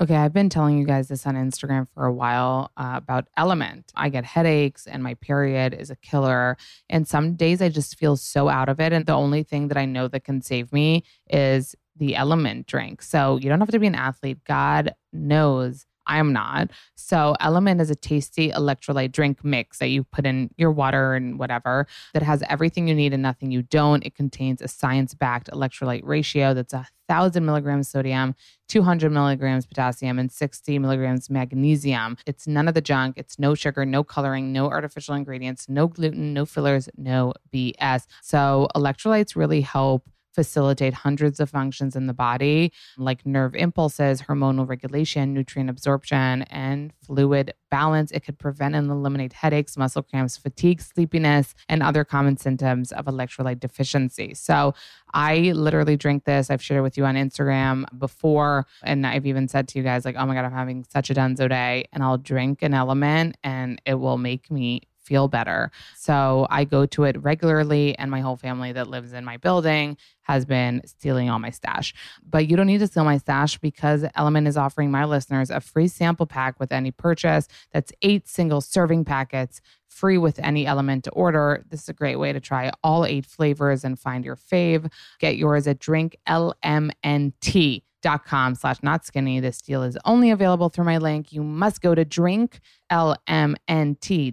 [0.00, 3.84] Okay, I've been telling you guys this on Instagram for a while uh, about LMNT.
[3.94, 6.56] I get headaches and my period is a killer.
[6.88, 8.92] And some days I just feel so out of it.
[8.92, 13.02] And the only thing that I know that can save me is the LMNT drink.
[13.02, 14.38] So you don't have to be an athlete.
[14.44, 16.70] God knows I'm not.
[16.96, 21.38] So LMNT is a tasty electrolyte drink mix that you put in your water and
[21.38, 24.04] whatever that has everything you need and nothing you don't.
[24.04, 28.34] It contains a science backed electrolyte ratio that's a thousand milligrams sodium,
[28.68, 32.16] 200 milligrams potassium, and 60 milligrams magnesium.
[32.26, 33.18] It's none of the junk.
[33.18, 38.06] It's no sugar, no coloring, no artificial ingredients, no gluten, no fillers, no BS.
[38.22, 44.68] So electrolytes really help facilitate hundreds of functions in the body, like nerve impulses, hormonal
[44.68, 48.10] regulation, nutrient absorption, and fluid balance.
[48.10, 53.06] It could prevent and eliminate headaches, muscle cramps, fatigue, sleepiness, and other common symptoms of
[53.06, 54.34] electrolyte deficiency.
[54.34, 54.74] So
[55.14, 56.50] I literally drink this.
[56.50, 58.66] I've shared it with you on Instagram before.
[58.82, 61.14] And I've even said to you guys, like, oh my God, I'm having such a
[61.14, 61.86] dunzo day.
[61.92, 65.70] And I'll drink an LMNT and it will make me feel better.
[65.96, 69.96] So I go to it regularly, and my whole family that lives in my building
[70.22, 71.94] has been stealing all my stash.
[72.28, 75.60] But you don't need to steal my stash because LMNT is offering my listeners a
[75.60, 77.48] free sample pack with any purchase.
[77.72, 81.64] That's eight single serving packets free with any element to order.
[81.68, 84.90] This is a great way to try all eight flavors and find your fave.
[85.18, 86.54] Get yours at drinklmnt
[87.02, 87.82] dot
[88.24, 89.40] com slash not skinny.
[89.40, 91.32] This deal is only available through my link.
[91.32, 92.58] You must go to drinklmnt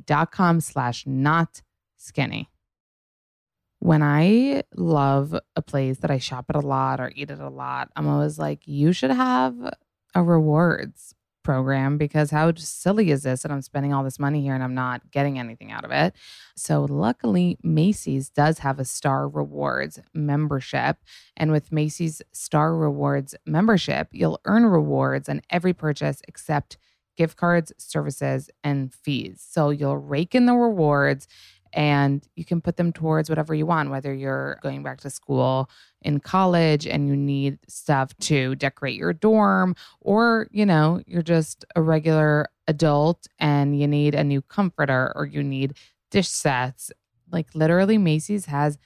[0.05, 1.61] dot com slash not
[1.97, 2.49] skinny.
[3.79, 7.49] When I love a place that I shop at a lot or eat at a
[7.49, 9.55] lot, I'm always like, you should have
[10.13, 11.15] a rewards
[11.49, 14.75] program because how silly is this that I'm spending all this money here and I'm
[14.75, 16.13] not getting anything out of it?
[16.55, 20.97] So, luckily, Macy's does have a Star Rewards membership.
[21.35, 26.77] And with Macy's Star Rewards membership, you'll earn rewards on every purchase except
[27.17, 29.43] gift cards, services, and fees.
[29.43, 31.27] So, you'll rake in the rewards
[31.73, 35.67] and you can put them towards whatever you want, whether you're going back to school
[36.01, 41.65] in college and you need stuff to decorate your dorm, or, you know, you're just
[41.75, 45.73] a regular adult and you need a new comforter or you need
[46.11, 46.91] dish sets.
[47.31, 48.77] Like, literally, Macy's has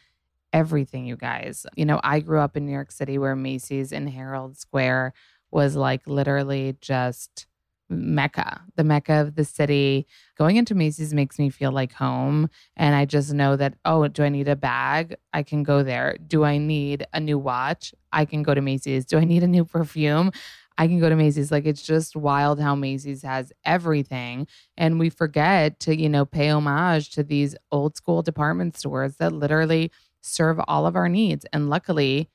[0.52, 1.66] everything, you guys.
[1.76, 5.14] You know, I grew up in New York City where Macy's in Herald Square
[5.52, 7.46] was like literally just
[7.90, 10.08] mecca, the mecca of the city.
[10.38, 12.50] Going into Macy's makes me feel like home.
[12.76, 15.16] And I just know that, oh, do I need a bag?
[15.34, 16.18] I can go there.
[16.26, 17.94] Do I need a new watch?
[18.12, 19.06] I can go to Macy's.
[19.06, 20.32] Do I need a new perfume?
[20.78, 21.52] I can go to Macy's.
[21.52, 24.48] Like it's just wild how Macy's has everything.
[24.78, 29.34] And we forget to, you know, pay homage to these old school department stores that
[29.34, 29.92] literally
[30.22, 31.46] serve all of our needs.
[31.54, 32.30] And luckily,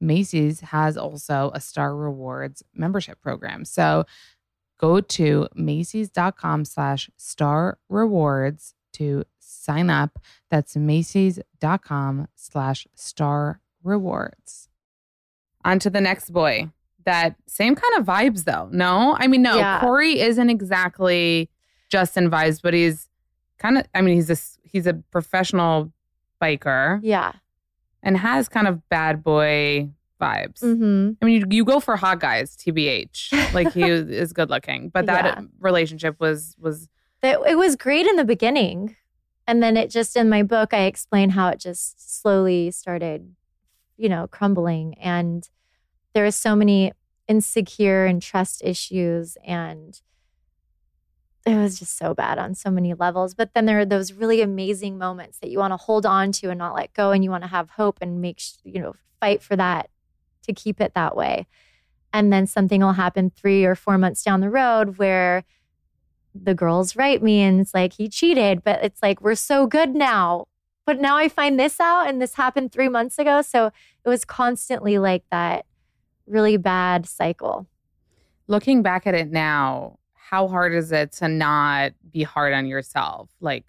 [0.00, 3.64] Macy's has also a Star Rewards membership program.
[3.64, 4.04] So
[4.84, 10.18] go to Macy's.com slash star rewards to sign up.
[10.50, 14.68] That's Macy's.com slash star rewards.
[15.64, 16.70] On to the next boy.
[17.06, 18.68] That same kind of vibes though.
[18.72, 19.16] No?
[19.18, 19.80] I mean, no, Yeah.
[19.80, 21.48] Corey isn't exactly
[21.90, 23.08] Justin vibes, but he's
[23.58, 24.36] kind of I mean, he's a
[24.68, 25.92] he's a professional
[26.42, 27.32] biker Yeah.
[28.02, 30.60] and has kind of bad boy vibes.
[30.60, 33.52] hmm I mean, you, you go for hot guys, tbh.
[33.52, 35.40] Like he is good looking, but that Yeah.
[35.58, 36.88] relationship was was
[37.22, 38.96] It, it was great in the beginning.
[39.46, 43.34] And then it just, in my book, I explain how it just slowly started,
[43.98, 44.94] you know, crumbling.
[44.98, 45.46] And
[46.14, 46.92] there was so many
[47.28, 49.36] insecure and trust issues.
[49.46, 50.00] And
[51.46, 53.34] it was just so bad on so many levels.
[53.34, 56.48] But then there are those really amazing moments that you want to hold on to
[56.48, 57.10] and not let go.
[57.10, 59.90] And you want to have hope and make, sh- you know, fight for that
[60.44, 61.46] to keep it that way.
[62.12, 65.44] And then something will happen three or four months down the road where
[66.34, 69.94] the girls write me and it's like he cheated, but it's like we're so good
[69.94, 70.46] now.
[70.86, 73.42] But now I find this out and this happened three months ago.
[73.42, 73.66] So
[74.04, 75.66] it was constantly like that
[76.26, 77.66] really bad cycle.
[78.46, 83.30] looking back at it now, how hard is it to not be hard on yourself?
[83.40, 83.64] Like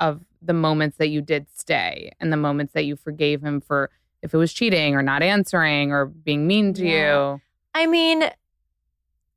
[0.00, 3.90] of the moments that you did stay and the moments that you forgave him for
[4.26, 7.32] if it was cheating or not answering or being mean to Yeah.
[7.34, 7.40] you.
[7.74, 8.24] I mean,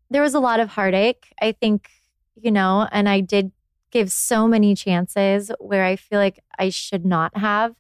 [0.10, 1.90] there was a lot of heartache, I think,
[2.36, 3.52] you know, and I did
[3.92, 7.76] give so many chances where I feel like I should not have.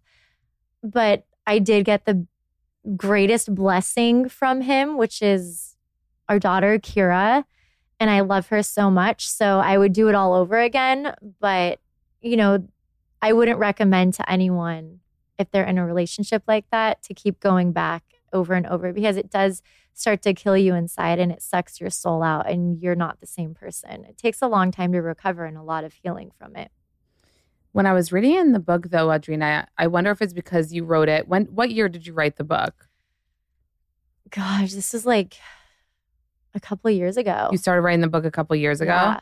[0.83, 2.25] But I did get the
[2.95, 5.75] greatest blessing from him, which is
[6.27, 7.43] our daughter, Kirra.
[7.99, 9.27] And I love her so much.
[9.27, 11.13] So I would do it all over again.
[11.39, 11.79] But,
[12.21, 12.67] you know,
[13.21, 14.99] I wouldn't recommend to anyone
[15.39, 19.17] if they're in a relationship like that to keep going back over and over because
[19.17, 22.95] it does start to kill you inside and it sucks your soul out and you're
[22.95, 24.05] not the same person.
[24.05, 26.71] It takes a long time to recover and a lot of healing from it.
[27.71, 30.83] When I was reading in the book though, Audrina, I wonder if it's because you
[30.83, 31.27] wrote it.
[31.27, 32.87] When what year did you write the book?
[34.29, 35.37] Gosh, this is like
[36.53, 37.49] a couple of years ago.
[37.51, 38.91] You started writing the book a couple years ago.
[38.91, 39.19] Yeah.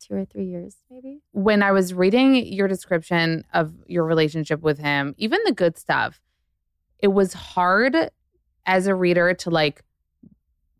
[0.00, 1.20] Two or three years, maybe.
[1.32, 6.20] when I was reading your description of your relationship with him, even the good stuff,
[7.00, 7.94] it was hard
[8.66, 9.82] as a reader to like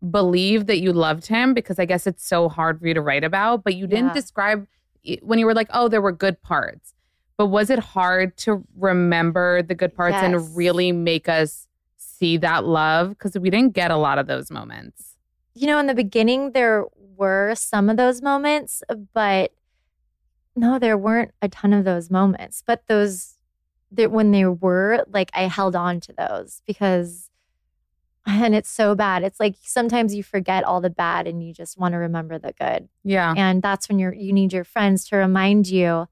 [0.09, 3.23] believe that you loved him because I guess it's so hard for you to write
[3.23, 4.13] about, but you didn't Yeah.
[4.13, 4.67] describe
[5.21, 6.93] when you were like, oh, there were good parts.
[7.37, 10.23] But was it hard to remember the good parts Yes.
[10.23, 13.09] and really make us see that love?
[13.09, 15.15] Because we didn't get a lot of those moments.
[15.53, 16.85] You know, in the beginning, there
[17.21, 18.81] were some of those moments,
[19.13, 19.53] but
[20.55, 22.63] no, there weren't a ton of those moments.
[22.65, 23.37] But those,
[23.91, 27.29] that when they were, like, I held on to those because,
[28.25, 29.23] and it's so bad.
[29.23, 32.53] It's like sometimes you forget all the bad and you just want to remember the
[32.53, 32.89] good.
[33.03, 33.33] Yeah.
[33.37, 36.07] and that's when you're you need your friends to remind you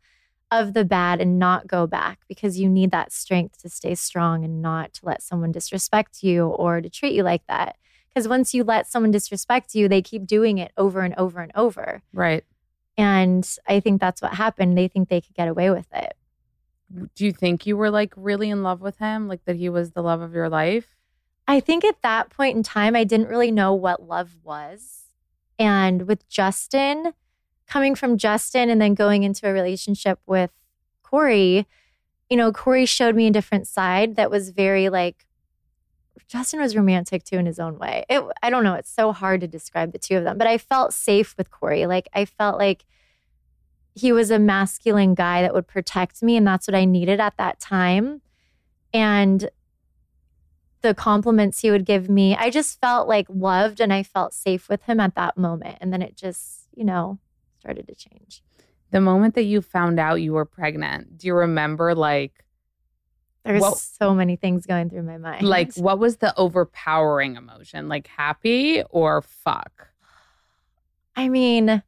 [0.52, 4.44] of the bad and not go back because you need that strength to stay strong
[4.44, 7.76] and not to let someone disrespect you or to treat you like that.
[8.10, 11.52] Because once you let someone disrespect you, they keep doing it over and over and
[11.56, 12.02] over.
[12.12, 12.44] Right.
[12.98, 14.78] And I think that's what happened.
[14.78, 16.14] They think they could get away with it.
[17.16, 19.28] Do you think you were like really in love with him?
[19.28, 20.88] Like that he was the love of your life?
[21.48, 25.04] I think at that point in time, I didn't really know what love was.
[25.58, 27.14] And with Justin,
[27.68, 30.52] coming from Justin and then going into a relationship with
[31.04, 31.68] Corey,
[32.30, 35.26] you know, Corey showed me a different side that was very like,
[36.28, 38.06] Justin was romantic too in his own way.
[38.10, 38.76] It, I don't know.
[38.76, 41.86] It's so hard to describe the two of them, but I felt safe with Corey.
[41.86, 42.86] Like, I felt like
[43.96, 47.38] he was a masculine guy that would protect me, and that's what I needed at
[47.38, 48.22] that time.
[48.94, 49.50] And
[50.82, 54.70] the compliments he would give me, I just felt like loved and I felt safe
[54.70, 55.78] with him at that moment.
[55.82, 57.20] And then it just, you know,
[57.60, 58.42] started to change.
[58.92, 62.46] The moment that you found out you were pregnant, do you remember like
[63.44, 65.48] there's what, so many things going through my mind.
[65.48, 67.88] Like what was the overpowering emotion?
[67.88, 69.90] Like happy or fuck?
[71.16, 71.84] I mean,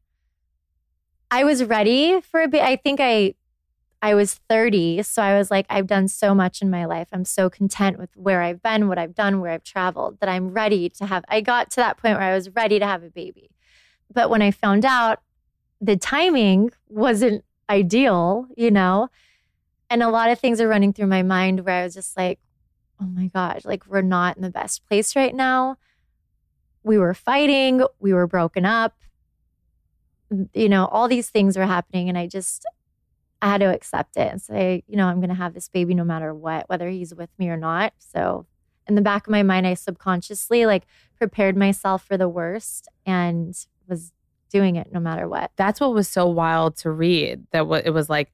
[1.29, 2.61] I was ready for a bit.
[2.61, 3.35] I think I
[4.03, 7.07] I was 30, so I was like I've done so much in my life.
[7.13, 10.49] I'm so content with where I've been, what I've done, where I've traveled that I'm
[10.49, 13.09] ready to have I got to that point where I was ready to have a
[13.09, 13.51] baby.
[14.13, 15.19] But when I found out
[15.79, 19.09] the timing wasn't ideal, you know,
[19.91, 22.39] and a lot of things are running through my mind where I was just like,
[23.01, 25.75] oh my gosh, like we're not in the best place right now.
[26.81, 28.95] We were fighting, we were broken up.
[30.53, 32.07] You know, all these things were happening.
[32.07, 32.65] And I just,
[33.41, 35.93] I had to accept it and say, you know, I'm going to have this baby
[35.93, 37.91] no matter what, whether he's with me or not.
[37.99, 38.45] So,
[38.87, 40.85] in the back of my mind, I subconsciously like
[41.17, 43.55] prepared myself for the worst and
[43.87, 44.13] was
[44.49, 45.51] doing it no matter what.
[45.57, 47.45] That's what was so wild to read.
[47.51, 48.31] That what it was like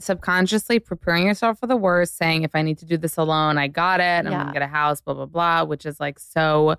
[0.00, 3.68] subconsciously preparing yourself for the worst, saying, if I need to do this alone, I
[3.68, 4.26] got it.
[4.26, 4.38] I'm yeah.
[4.38, 6.76] gonna get a house, blah, blah, blah, which is like so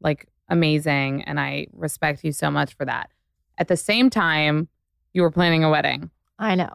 [0.00, 1.22] like amazing.
[1.24, 3.10] And I respect you so much for that.
[3.58, 4.68] At the same time,
[5.12, 6.10] you were planning a wedding.
[6.38, 6.72] I know.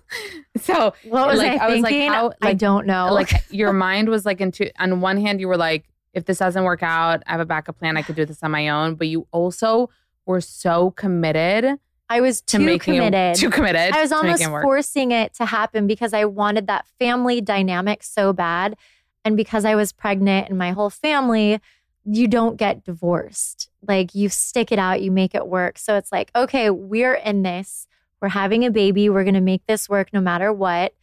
[0.60, 3.12] so what was like, I, I was like, how, like, I don't know.
[3.12, 6.64] Like your mind was like into on one hand, you were like, if this doesn't
[6.64, 7.96] work out, I have a backup plan.
[7.96, 8.94] I could do this on my own.
[8.94, 9.90] But you also
[10.26, 11.78] were so committed
[12.08, 13.14] I was to too committed.
[13.14, 13.94] It, too committed.
[13.94, 18.76] I was almost forcing it to happen because I wanted that family dynamic so bad.
[19.24, 21.60] And because I was pregnant and my whole family,
[22.04, 23.68] you don't get divorced.
[23.86, 25.78] Like you stick it out, you make it work.
[25.78, 27.86] So it's like, okay, we're in this.
[28.20, 29.08] We're having a baby.
[29.10, 30.94] We're going to make this work no matter what.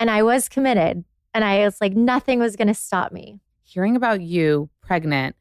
[0.00, 1.04] And I was committed.
[1.34, 3.38] And I was like, nothing was going to stop me.
[3.62, 5.36] Hearing about you pregnant,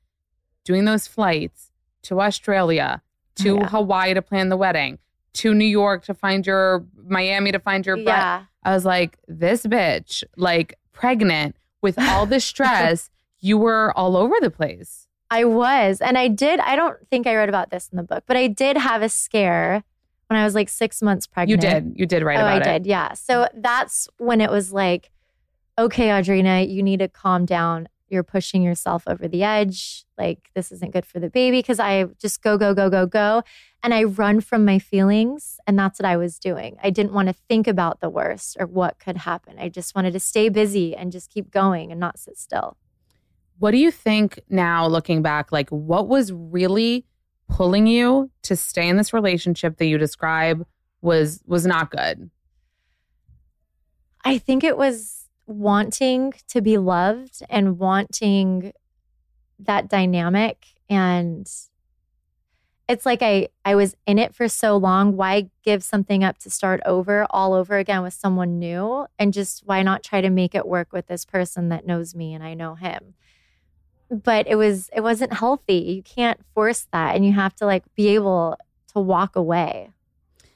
[0.65, 1.71] doing those flights
[2.03, 3.01] to Australia,
[3.37, 3.67] to yeah.
[3.67, 4.99] Hawaii to plan the wedding,
[5.33, 8.43] to New York to find your Miami to find your yeah.
[8.63, 13.09] I was like, this bitch, like pregnant with all this stress,
[13.39, 15.07] you were all over the place.
[15.29, 16.01] I was.
[16.01, 18.47] And I did, I don't think I wrote about this in the book, but I
[18.47, 19.83] did have a scare
[20.27, 21.63] when I was like six months pregnant.
[21.63, 21.93] You did.
[21.95, 22.67] You did write oh, about I it.
[22.67, 23.13] I did, yeah.
[23.13, 25.11] So that's when it was like,
[25.77, 30.05] okay, Audrina, you need to calm down you're pushing yourself over the edge.
[30.17, 33.43] Like, this isn't good for the baby because I just go, go, go, go, go.
[33.83, 35.59] And I run from my feelings.
[35.67, 36.77] And that's what I was doing.
[36.81, 39.57] I didn't want to think about the worst or what could happen.
[39.59, 42.77] I just wanted to stay busy and just keep going and not sit still.
[43.59, 47.05] What do you think now, looking back, like what was really
[47.49, 50.65] pulling you to stay in this relationship that you describe
[51.01, 52.29] was was not good?
[54.23, 55.16] I think it was
[55.47, 58.73] wanting to be loved and wanting
[59.59, 60.67] that dynamic.
[60.89, 61.49] And
[62.87, 65.17] it's like I I was in it for so long.
[65.17, 69.07] Why give something up to start over all over again with someone new?
[69.17, 72.33] And just why not try to make it work with this person that knows me
[72.33, 73.15] and I know him?
[74.09, 75.75] But it was it wasn't healthy.
[75.75, 77.15] You can't force that.
[77.15, 78.57] And you have to like be able
[78.93, 79.91] to walk away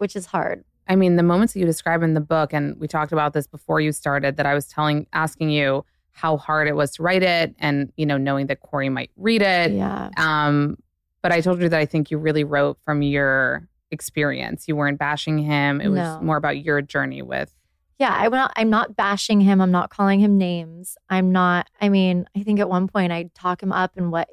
[0.01, 2.85] which is hard I mean, the moments that you describe in the book, and we
[2.85, 6.75] talked about this before you started, that I was telling, asking you how hard it
[6.75, 9.71] was to write it, and you know, knowing that Corey might read it.
[9.71, 10.09] Yeah.
[10.17, 10.75] Um,
[11.21, 14.67] but I told you that I think you really wrote from your experience.
[14.67, 15.79] You weren't bashing him.
[15.79, 16.19] It was no.
[16.19, 17.55] more about your journey with.
[17.97, 18.51] Yeah, I'm not.
[18.57, 19.61] I'm not bashing him.
[19.61, 20.97] I'm not calling him names.
[21.09, 21.69] I'm not.
[21.79, 24.27] I mean, I think at one point I talk him up and what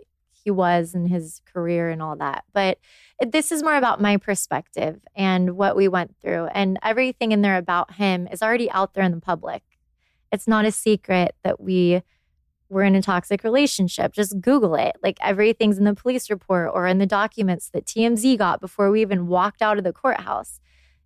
[0.48, 2.78] he was and his career and all that, but
[3.20, 6.46] this is more about my perspective and what we went through.
[6.46, 9.62] And everything in there about him is already out there in the public.
[10.32, 12.00] It's not a secret that we
[12.70, 14.12] were in a toxic relationship.
[14.14, 14.96] Just Google it.
[15.02, 19.02] Like everything's in the police report or in the documents that TMZ got before we
[19.02, 20.60] even walked out of the courthouse.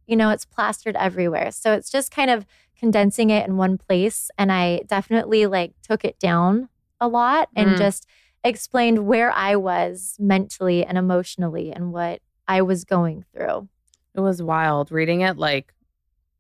[0.07, 1.51] You know, it's plastered everywhere.
[1.51, 2.47] So it's just kind of
[2.79, 4.31] condensing it in one place.
[4.39, 6.69] And I definitely like took it down
[7.01, 7.79] a lot and Mm.
[7.79, 8.07] just
[8.45, 13.69] explained where I was mentally and emotionally and what I was going through.
[14.15, 15.39] It was wild reading it.
[15.39, 15.73] Like,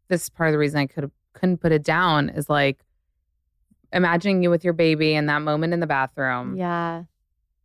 [0.08, 2.84] this is part of the reason I could couldn't put it down is like
[3.92, 6.56] imagining you with your baby in that moment in the bathroom.
[6.56, 7.04] Yeah.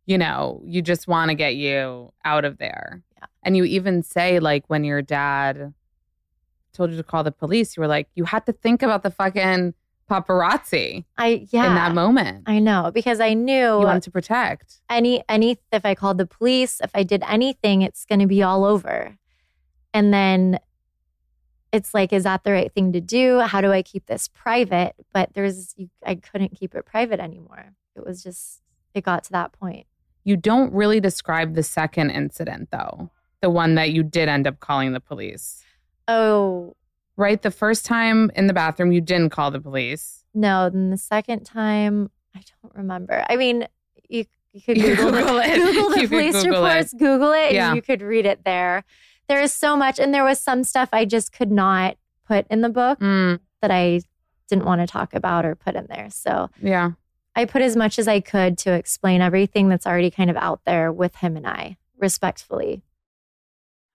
[0.06, 3.02] You know, you just want to get you out of there.
[3.18, 3.26] Yeah.
[3.42, 5.74] And you even say, like, when your dad
[6.72, 9.10] told you to call the police, you were like, you had to think about the
[9.10, 9.74] fucking
[10.08, 11.66] paparazzi I yeah.
[11.66, 12.44] in that moment.
[12.46, 14.80] I know because I knew you wanted to protect.
[14.88, 18.42] any any if I called the police, if I did anything, it's going to be
[18.42, 19.16] all over.
[19.92, 20.58] And then
[21.72, 23.40] it's like, is that the right thing to do?
[23.40, 24.94] How do I keep this private?
[25.12, 27.74] But there's, I couldn't keep it private anymore.
[27.94, 28.62] It was just,
[28.94, 29.86] it got to that point.
[30.24, 33.10] You don't really describe the second incident, though,
[33.42, 35.62] the one that you did end up calling the police.
[36.06, 36.74] Oh
[37.18, 37.42] right?
[37.42, 40.24] The first time in the bathroom, you didn't call the police.
[40.32, 40.70] no!
[40.70, 43.24] Then the second time, I don't remember.
[43.28, 43.66] I mean,
[44.08, 45.46] you you could You Google, Google it.
[45.50, 45.56] it.
[45.56, 46.68] Google the You police Google it.
[46.68, 46.94] reports.
[46.94, 47.74] Google it, and Yeah.
[47.74, 48.84] you could read it there.
[49.28, 52.62] There is so much, and there was some stuff I just could not put in
[52.62, 52.98] the book.
[53.00, 54.00] Mm, that I
[54.48, 56.08] didn't want to talk about or put in there.
[56.10, 56.92] So yeah.
[57.36, 60.60] I put as much as I could to explain everything that's already kind of out
[60.64, 62.82] there with him and I, respectfully.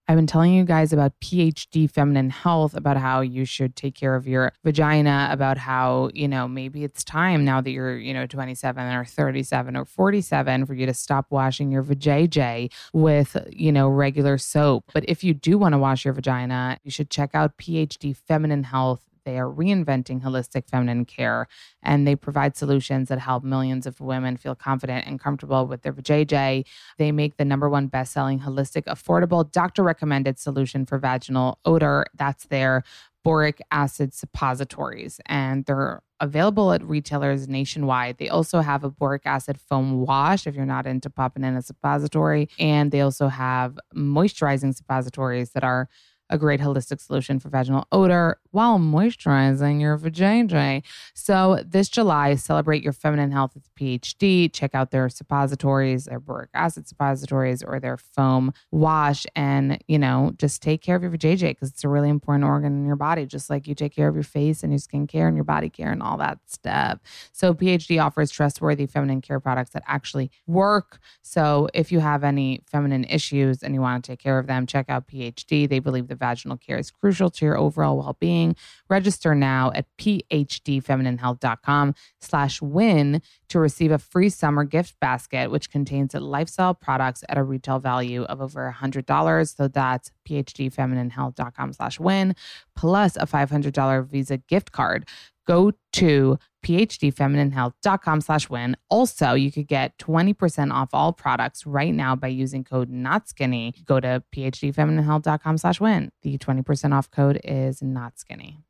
[0.07, 4.15] I've been telling you guys about PhD feminine health, about how you should take care
[4.15, 8.27] of your vagina, about how, you know, maybe it's time now that you're, you know,
[8.27, 13.87] 27 or 37 or 47 for you to stop washing your vajayjay with, you know,
[13.87, 14.91] regular soap.
[14.93, 18.65] But if you do want to wash your vagina, you should check out PhD feminine
[18.65, 19.05] health.
[19.25, 21.47] They are reinventing holistic feminine care
[21.81, 25.93] and they provide solutions that help millions of women feel confident and comfortable with their
[25.93, 26.65] vajayjay.
[26.97, 32.05] They make the number one best-selling holistic, affordable, doctor-recommended solution for vaginal odor.
[32.15, 32.83] That's their
[33.23, 38.17] boric acid suppositories, and they're available at retailers nationwide.
[38.17, 41.61] They also have a boric acid foam wash if you're not into popping in a
[41.61, 45.87] suppository, and they also have moisturizing suppositories that are
[46.29, 50.81] a great holistic solution for vaginal odor while moisturizing your vagina.
[51.13, 54.51] So this July, celebrate your feminine health with PhD.
[54.51, 60.33] Check out their suppositories, their boric acid suppositories, or their foam wash, and you know,
[60.37, 63.25] just take care of your vajayjay because it's a really important organ in your body,
[63.25, 65.91] just like you take care of your face and your skincare and your body care
[65.91, 66.99] and all that stuff.
[67.31, 70.99] So PhD offers trustworthy feminine care products that actually work.
[71.21, 74.65] So if you have any feminine issues and you want to take care of them,
[74.65, 75.67] check out PhD.
[75.67, 78.55] They believe vaginal care is crucial to your overall well-being.
[78.89, 86.13] Register now at phdfemininehealth.com slash win to receive a free summer gift basket, which contains
[86.13, 89.55] lifestyle products at a retail value of over $100.
[89.55, 92.35] So that's phdfemininehealth.com slash win,
[92.75, 95.07] plus a $500 Visa gift card.
[95.45, 98.77] Go to phdfemininehealth.com slash win.
[98.89, 103.73] Also, you could get 20% off all products right now by using code not skinny.
[103.85, 106.11] Go to phdfemininehealth.com slash win.
[106.21, 108.63] The 20% off code is not skinny.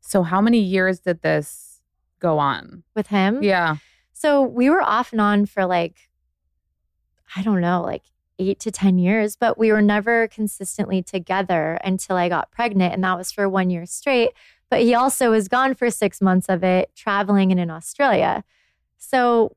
[0.00, 1.80] So how many years did this
[2.18, 2.82] go on?
[2.94, 3.42] With him.
[3.42, 3.76] Yeah.
[4.12, 5.96] So we were off and on for like,
[7.36, 8.02] I don't know, like
[8.38, 12.92] eight to 10 years, but we were never consistently together until I got pregnant.
[12.94, 14.30] And that was for one year straight.
[14.70, 18.44] But he also was gone for six months of it, traveling and in Australia.
[18.98, 19.56] So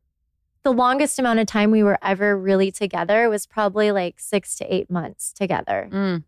[0.64, 4.74] the longest amount of time we were ever really together was probably like six to
[4.74, 5.90] eight months together.
[5.92, 6.24] Mm.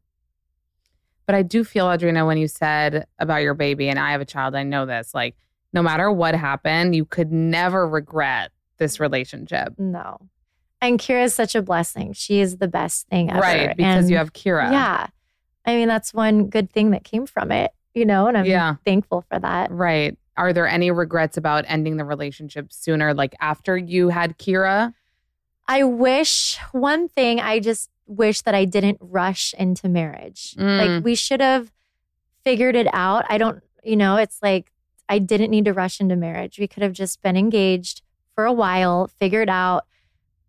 [1.25, 4.25] But I do feel, Audrina, when you said about your baby, and I have a
[4.25, 5.36] child, I know this, like
[5.73, 9.73] no matter what happened, you could never regret this relationship.
[9.77, 10.17] No.
[10.82, 12.13] And Kirra is such a blessing.
[12.13, 13.41] She is the best thing ever.
[13.41, 13.75] Right.
[13.75, 14.71] Because And you have Kirra.
[14.71, 15.07] Yeah.
[15.65, 18.75] I mean, that's one good thing that came from it, you know, and I'm Yeah.
[18.85, 19.71] thankful for that.
[19.71, 20.17] Right.
[20.37, 24.93] Are there any regrets about ending the relationship sooner, like after you had Kirra?
[25.67, 30.55] I wish one thing, I just wish that I didn't rush into marriage.
[30.57, 30.77] Mm.
[30.97, 31.71] Like we should have
[32.43, 33.25] figured it out.
[33.29, 34.71] I don't, you know, it's like
[35.07, 36.57] I didn't need to rush into marriage.
[36.57, 38.01] We could have just been engaged
[38.33, 39.85] for a while, figured out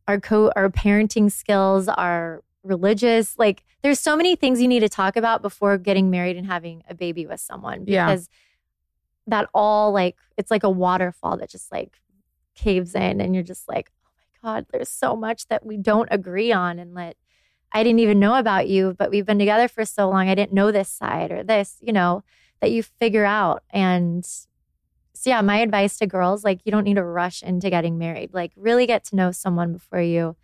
[0.07, 4.89] our co our parenting skills, our religious, like there's so many things you need to
[4.89, 8.07] talk about before getting married and having a baby with someone Yeah.
[8.07, 8.29] because
[9.27, 11.95] that all like it's like a waterfall that just like
[12.55, 16.09] caves in and you're just like, "Oh my god, there's so much that we don't
[16.11, 17.17] agree on and that
[17.73, 20.29] I didn't even know about you, but we've been together for so long.
[20.29, 22.25] I didn't know this side or this, you know,
[22.61, 23.63] that you figure out.
[23.71, 27.97] And so, yeah, my advice to girls like, you don't need to rush into getting
[27.97, 28.35] married.
[28.35, 30.35] Like, really get to know someone before you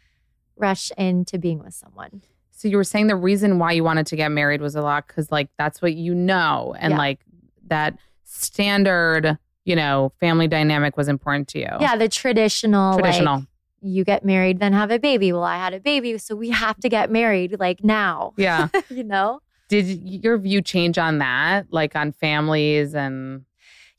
[0.56, 2.22] rush into being with someone.
[2.50, 5.06] So you were saying the reason why you wanted to get married was a lot
[5.06, 6.98] because like that's what you know, and Yeah.
[6.98, 7.20] like
[7.68, 11.68] that standard, you know, family dynamic was important to you.
[11.80, 13.36] Yeah, the traditional, traditional.
[13.40, 13.44] like
[13.82, 15.32] you get married, then have a baby.
[15.32, 18.32] Well, I had a baby, so we have to get married like now.
[18.36, 18.68] yeah.
[18.88, 19.40] you know?
[19.68, 23.44] Did your view change on that, like on families and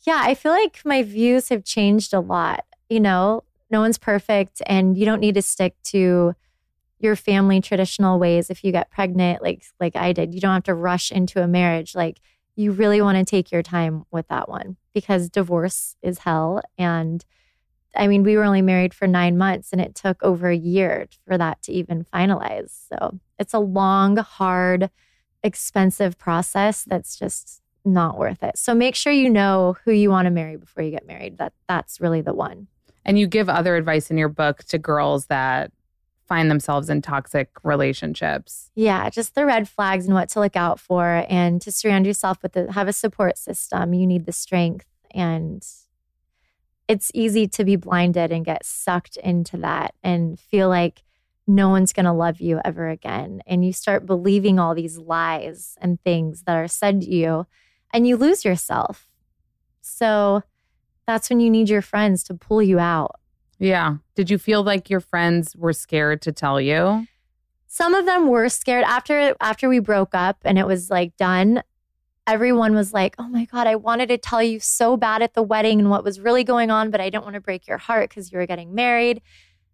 [0.05, 2.63] Yeah, I feel like my views have changed a lot.
[2.89, 6.33] You know, no one's perfect, and you don't need to stick to
[6.99, 10.33] your family traditional ways if you get pregnant like like I did.
[10.33, 11.95] You don't have to rush into a marriage.
[11.95, 12.19] Like
[12.55, 17.23] you really want to take your time with that one because divorce is hell and
[17.95, 21.07] I mean, we were only married for 9 months and it took over a year
[21.25, 22.87] for that to even finalize.
[22.89, 24.91] So, it's a long, hard,
[25.43, 28.57] expensive process that's just not worth it.
[28.57, 31.37] So make sure you know who you want to marry before you get married.
[31.37, 32.67] That that's really the one.
[33.05, 35.71] and you give other advice in your book to girls that
[36.27, 38.69] find themselves in toxic relationships.
[38.75, 42.43] Yeah, just the red flags and what to look out for and to surround yourself
[42.43, 43.93] with the have a support system.
[43.93, 45.65] You need the strength and
[46.87, 51.03] it's easy to be blinded and get sucked into that and feel like
[51.45, 55.75] no one's going to love you ever again and you start believing all these lies
[55.81, 57.47] and things that are said to you
[57.93, 59.07] and you lose yourself.
[59.81, 60.43] So
[61.05, 63.15] that's when you need your friends to pull you out.
[63.59, 63.97] Yeah.
[64.15, 67.07] Did you feel like your friends were scared to tell you?
[67.67, 71.61] some of them were scared after after we broke up and it was like done
[72.25, 75.43] everyone was like oh my god i wanted to tell you so bad at the
[75.43, 78.09] wedding and what was really going on but i didn't want to break your heart
[78.09, 79.21] because you were getting married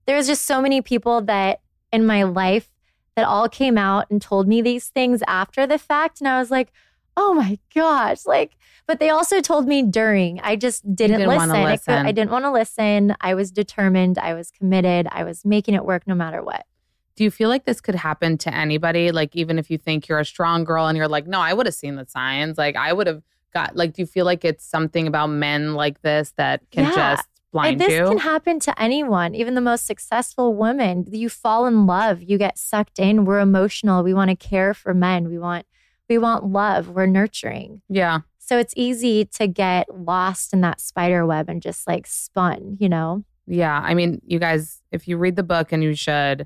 [0.05, 1.61] there was just so many people that
[1.91, 2.69] in my life
[3.15, 6.51] that all came out and told me these things after the fact and i was
[6.51, 6.71] like
[7.17, 8.51] oh my gosh like
[8.87, 11.51] but they also told me during i just didn't, didn't listen.
[11.51, 12.05] I could- listen.
[12.07, 15.85] I didn't want to listen i was determined i was committed i was making it
[15.85, 16.65] work no matter what
[17.15, 19.11] Do you feel like this could happen to anybody?
[19.11, 21.67] Like, even if you think you're a strong girl and you're like, no, I would
[21.67, 22.57] have seen the signs.
[22.57, 23.21] Like, I would have
[23.53, 26.95] got, like, do you feel like it's something about men like this that can Yeah.
[27.15, 28.07] just blind And this you?
[28.07, 31.05] can happen to anyone, even the most successful woman.
[31.11, 33.25] You fall in love, you get sucked in.
[33.25, 34.01] We're emotional.
[34.03, 35.29] We want to care for men.
[35.29, 35.67] We want
[36.09, 36.89] we want love.
[36.89, 37.81] We're nurturing.
[37.89, 38.19] yeah.
[38.45, 42.89] So it's easy to get lost in that spider web and just like spun, you
[42.89, 43.23] know?
[43.47, 43.79] Yeah.
[43.81, 46.45] I mean, you guys, if you read the book and you should,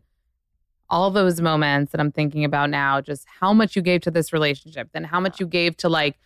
[0.92, 4.32] all those moments that I'm thinking about now, just how much you gave to this
[4.32, 6.20] relationship, then how much you gave to like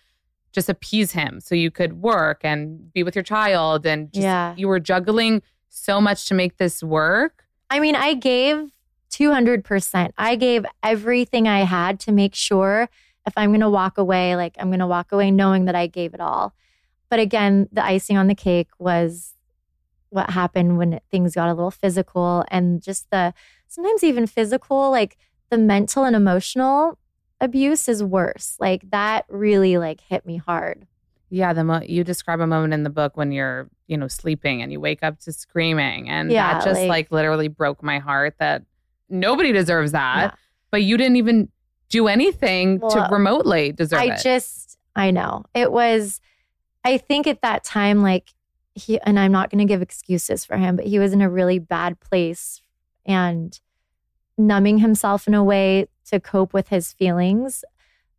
[0.51, 3.86] just appease him so you could work and be with your child.
[3.86, 4.53] And just, Yeah.
[4.57, 7.45] you were juggling so much to make this work.
[7.69, 8.71] I mean, I gave
[9.09, 10.11] 200%.
[10.17, 12.89] I gave everything I had to make sure
[13.28, 15.88] if I'm going to walk away, like I'm going to walk away knowing that I
[15.88, 16.53] gave it all.
[17.09, 19.34] But again, the icing on the cake was
[20.09, 23.34] what happened when things got a little physical and just the
[23.67, 25.17] sometimes even physical, like
[25.49, 26.97] the mental and emotional
[27.39, 28.55] abuse is worse.
[28.59, 30.88] Like that really like hit me hard.
[31.30, 34.61] Yeah, the mo- you describe a moment in the book when you're, you know, sleeping
[34.61, 37.99] and you wake up to screaming, and Yeah, that just like- like, literally broke my
[37.99, 38.36] heart.
[38.39, 38.63] That
[39.09, 40.36] nobody deserves that, Yeah.
[40.72, 41.49] but you didn't even
[41.91, 44.11] do anything to remotely deserve I it.
[44.13, 45.43] I just, I know.
[45.53, 46.19] It was,
[46.83, 48.33] I think at that time, like
[48.73, 51.29] he, and I'm not going to give excuses for him, but he was in a
[51.29, 52.61] really bad place
[53.05, 53.59] and
[54.37, 57.63] numbing himself in a way to cope with his feelings.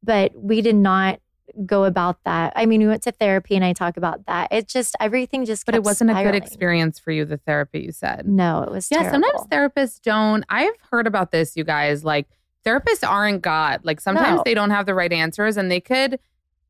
[0.02, 1.20] But we did not
[1.66, 2.52] go about that.
[2.56, 4.52] I mean, we went to therapy and I talk about that.
[4.52, 7.24] It just, everything just, but it wasn't a good experience for you.
[7.24, 8.26] The therapy you said.
[8.26, 9.22] No, it was Yeah, terrible.
[9.28, 10.44] sometimes therapists don't.
[10.48, 12.04] I've heard about this, you guys.
[12.04, 12.26] Like
[12.64, 13.80] therapists aren't God.
[13.84, 14.42] Like sometimes No.
[14.44, 16.18] they don't have the right answers, and they could.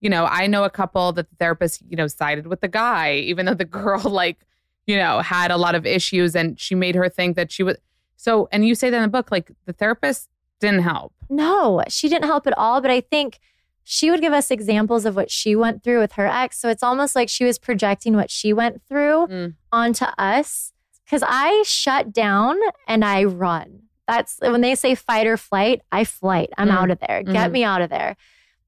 [0.01, 3.14] You know, I know a couple that the therapist, you know, sided with the guy,
[3.14, 4.38] even though the girl, like,
[4.86, 7.76] you know, had a lot of issues, and she made her think that she was.
[8.16, 10.28] So, and you say that in the book, like the therapist
[10.61, 11.12] didn't help.
[11.28, 12.80] No, she didn't help at all.
[12.80, 13.38] But I think
[13.84, 16.59] she would give us examples of what she went through with her ex.
[16.59, 19.55] So it's almost like she was projecting what she went through Mm.
[19.72, 20.72] onto us.
[21.11, 23.82] Cause I shut down and I run.
[24.12, 26.50] That's when they say fight or flight, I flight.
[26.58, 26.76] I'm Mm.
[26.76, 27.22] out of there.
[27.22, 27.52] Get Mhm.
[27.52, 28.14] me out of there.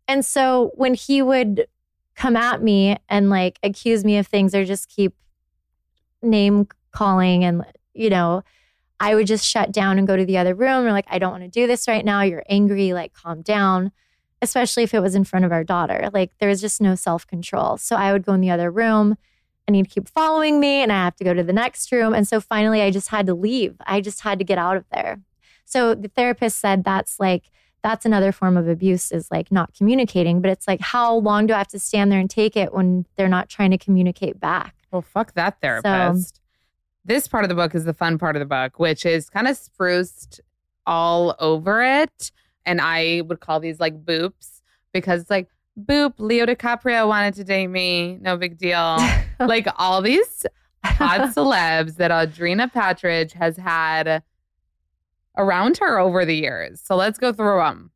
[0.09, 1.67] And so when he would
[2.15, 5.13] come at me and like accuse me of things or just keep
[6.23, 8.43] name calling and, you know,
[9.01, 10.87] I would just shut down and go to the other room.
[10.87, 12.23] Or like, I don't want to do this right now.
[12.23, 12.93] You're angry.
[12.95, 13.93] Like, calm down.
[14.41, 16.09] Especially if it was in front of our daughter.
[16.13, 17.77] Like, there was just no self control.
[17.77, 19.17] So I would go in the other room
[19.67, 22.13] and he'd keep following me and I have to go to the next room.
[22.15, 23.77] And so finally, I just had to leave.
[23.87, 25.21] I just had to get out of there.
[25.65, 27.51] So the therapist said that's like,
[27.83, 30.41] that's another form of abuse is like not communicating.
[30.41, 33.05] But it's like, how long do I have to stand there and take it when
[33.17, 34.75] they're not trying to communicate back?
[34.91, 36.41] Well, fuck that therapist.
[37.05, 39.47] this part of the book is the fun part of the book, which is kind
[39.49, 40.41] of spruced
[40.87, 42.31] all over it.
[42.67, 44.63] and I would call these like boops
[44.93, 45.49] because it's like
[45.79, 46.15] boop.
[46.19, 48.17] Leo DiCaprio wanted to date me.
[48.21, 48.97] No big deal.
[49.41, 50.47] like all these
[50.85, 54.23] hot celebs that Audrina Patridge has had
[55.37, 56.81] around her over the years.
[56.81, 57.91] So let's go through them.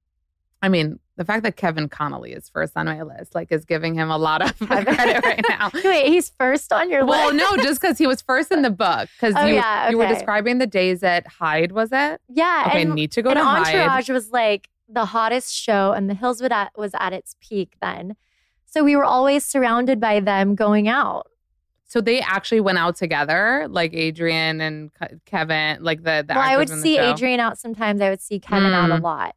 [0.60, 3.94] I mean, the fact that Kevin Connolly is first on my list, like, is giving
[3.94, 5.70] him a lot of credit right now.
[5.72, 7.44] Wait, he's first on your Well, list?
[7.44, 9.08] Well, no, just because he was first in the book.
[9.16, 12.20] Because Oh, you, yeah, you were describing the days at Hyde, was it?
[12.28, 12.64] yeah.
[12.68, 13.66] Okay, and, need to go to Hyde.
[13.74, 17.74] Entourage was like the hottest show, and The Hills was at, was at its peak
[17.80, 18.16] then.
[18.66, 21.26] So we were always surrounded by them going out.
[21.88, 24.90] So they actually went out together, like Adrian and
[25.24, 27.12] Kevin, like the, the well, I would see show.
[27.12, 28.00] Adrian out sometimes.
[28.02, 29.02] I would see Kevin out a Mm.
[29.02, 29.34] lot.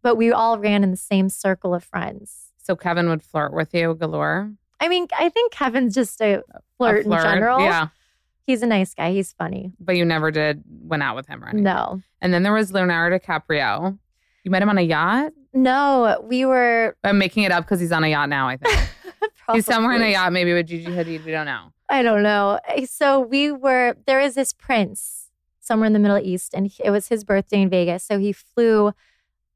[0.00, 2.52] But we all ran in the same circle of friends.
[2.58, 4.52] So Kevin would flirt with you galore.
[4.80, 6.42] I mean, I think Kevin's just a
[6.78, 7.60] flirt, A flirt, in general.
[7.60, 7.88] Yeah.
[8.46, 9.12] He's a nice guy.
[9.12, 9.72] He's funny.
[9.80, 11.54] But you never did went out with him right?
[11.54, 12.00] No.
[12.20, 13.98] And then there was Leonardo DiCaprio.
[14.44, 15.32] You met him on a yacht?
[15.52, 18.88] No, we were I'm making it up because he's on a yacht now, I think.
[19.52, 21.24] he's somewhere in a yacht, maybe with Gigi Hadid.
[21.24, 21.72] We don't know.
[21.88, 22.58] I don't know.
[22.86, 25.28] So we were there is this prince
[25.60, 28.04] somewhere in the Middle East, and it was his birthday in Vegas.
[28.04, 28.92] So he flew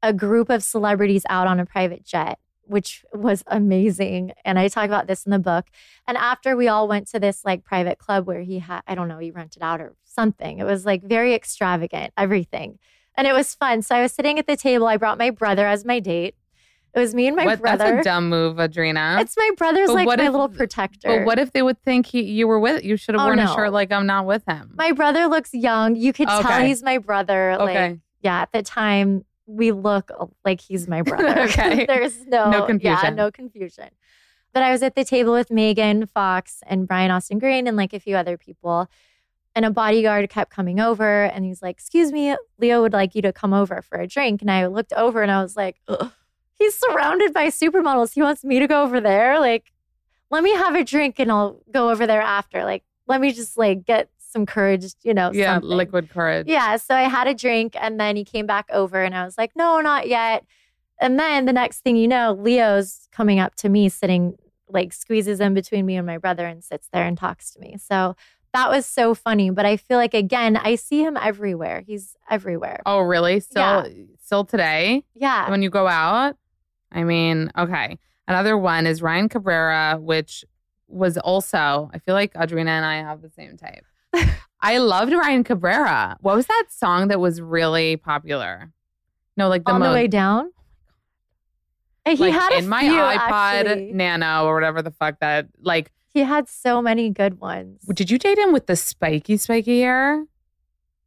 [0.01, 4.31] a group of celebrities out on a private jet, which was amazing.
[4.45, 5.65] And I talk about this in the book.
[6.07, 9.07] And after we all went to this like private club where he had, I don't
[9.07, 10.59] know, he rented out or something.
[10.59, 12.79] It was like very extravagant, everything.
[13.15, 13.81] And it was fun.
[13.81, 14.87] So I was sitting at the table.
[14.87, 16.35] I brought my brother as my date.
[16.97, 17.77] It was me and my what, brother.
[17.77, 19.21] That's a dumb move, Audrina.
[19.21, 21.19] it's my brother's But like what my if- little protector.
[21.19, 22.83] but what if they would think he, you were with?
[22.83, 24.73] You should have Oh, worn a shirt like I'm not with him.
[24.75, 25.95] My brother looks young.
[25.95, 27.51] You could tell he's my brother.
[27.51, 27.89] okay.
[27.91, 31.41] Like, yeah, at the time we look uh, like he's my brother.
[31.43, 31.85] Okay.
[31.85, 33.15] There's no, No Yeah, confusion.
[33.15, 33.89] no confusion.
[34.53, 37.93] But I was at the table with Megan Fox and Brian Austin Green and like
[37.93, 38.89] a few other people.
[39.55, 43.21] And a bodyguard kept coming over and he's like, Excuse me, Leo would like you
[43.23, 44.41] to come over for a drink.
[44.41, 46.11] And I looked over and I was like, Ugh,
[46.59, 48.13] He's surrounded by supermodels.
[48.13, 49.39] He wants me to go over there.
[49.39, 49.71] Like,
[50.31, 52.63] let me have a drink and I'll go over there after.
[52.63, 55.31] Like, let me just like get some courage, you know.
[55.33, 55.69] Yeah, something.
[55.69, 56.47] liquid courage.
[56.47, 56.77] Yeah.
[56.77, 59.51] So I had a drink and then he came back over and I was like,
[59.55, 60.45] no, not yet.
[60.99, 64.35] And then the next thing you know, Leo's coming up to me, sitting
[64.67, 67.77] like squeezes in between me and my brother and sits there and talks to me.
[67.77, 68.15] So
[68.53, 69.49] that was so funny.
[69.51, 71.83] But I feel like, again, I see him everywhere.
[71.85, 72.81] He's everywhere.
[72.85, 73.39] Oh, really?
[73.39, 73.87] Still, Yeah.
[74.21, 75.49] still today Yeah.
[75.49, 76.35] when you go out?
[76.91, 77.97] I mean, okay.
[78.27, 80.43] Another one is Ryan Cabrera, which
[80.87, 83.85] was also, I feel like Audrina and I have the same type.
[84.59, 86.17] I loved Ryan Cabrera.
[86.21, 88.71] What was that song that was really popular?
[89.35, 90.51] No, like the On the way down.
[92.05, 93.91] He like had a in my few, iPod actually.
[93.93, 97.81] Nano or whatever the fuck that, like, He had so many good ones.
[97.93, 100.25] did you date him with the spiky, spiky hair?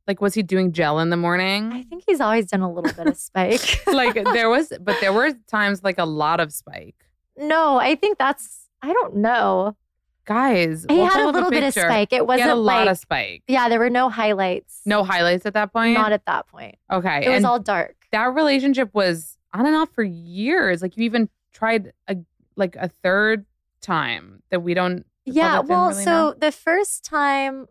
[0.07, 1.73] Like, was he doing gel in the morning?
[1.73, 3.87] I think he's always done a little bit of spike.
[3.93, 6.97] like, there was, but there were times like a lot of spike.
[7.37, 9.77] no, I think that's, I don't know.
[10.27, 12.13] Guys, He we'll had a little bit of spike.
[12.13, 13.43] It wasn't had a lot like, of spike.
[13.49, 14.81] yeah, there were no highlights.
[14.87, 15.95] No highlights at that point.
[15.95, 16.77] Not at that point.
[16.91, 17.97] okay, It was and all dark.
[18.13, 20.83] that relationship was on and off for years.
[20.83, 22.17] Like you even tried a
[22.57, 23.45] like a third
[23.81, 25.05] time that we don't.
[25.25, 25.61] Yeah.
[25.61, 26.35] Well, really so know.
[26.39, 27.67] the first time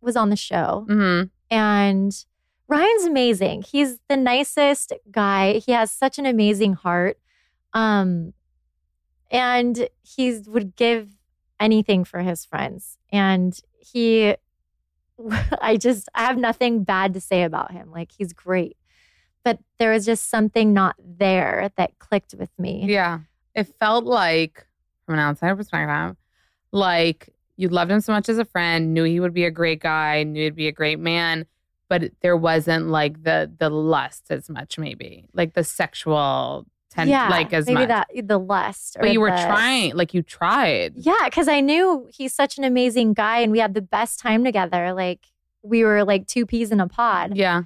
[0.00, 1.30] was on the show, Mhm.
[1.50, 2.24] And
[2.68, 3.62] Ryan's amazing.
[3.62, 5.54] He's the nicest guy.
[5.54, 7.18] He has such an amazing heart.
[7.72, 8.32] Um,
[9.30, 11.10] and he would give
[11.60, 12.98] anything for his friends.
[13.12, 14.34] And he,
[15.60, 17.90] I just, I have nothing bad to say about him.
[17.90, 18.76] Like, he's great.
[19.44, 22.86] But there was just something not there that clicked with me.
[22.88, 23.20] yeah,
[23.54, 24.66] it felt like
[25.04, 26.16] from an outsider perspective,
[26.72, 29.80] like you loved him so much as a friend, knew he would be a great
[29.80, 31.46] guy, knew he'd be a great man,
[31.88, 37.28] but there wasn't like the the lust as much, maybe like the sexual ten, yeah,
[37.28, 37.88] like as maybe much.
[37.88, 38.96] that the lust.
[39.00, 40.94] but you were the- trying, like you tried.
[40.96, 44.44] Yeah, because I knew he's such an amazing guy, and we had the best time
[44.44, 44.92] together.
[44.92, 45.26] Like
[45.62, 47.36] we were like two peas in a pod.
[47.36, 47.62] Yeah.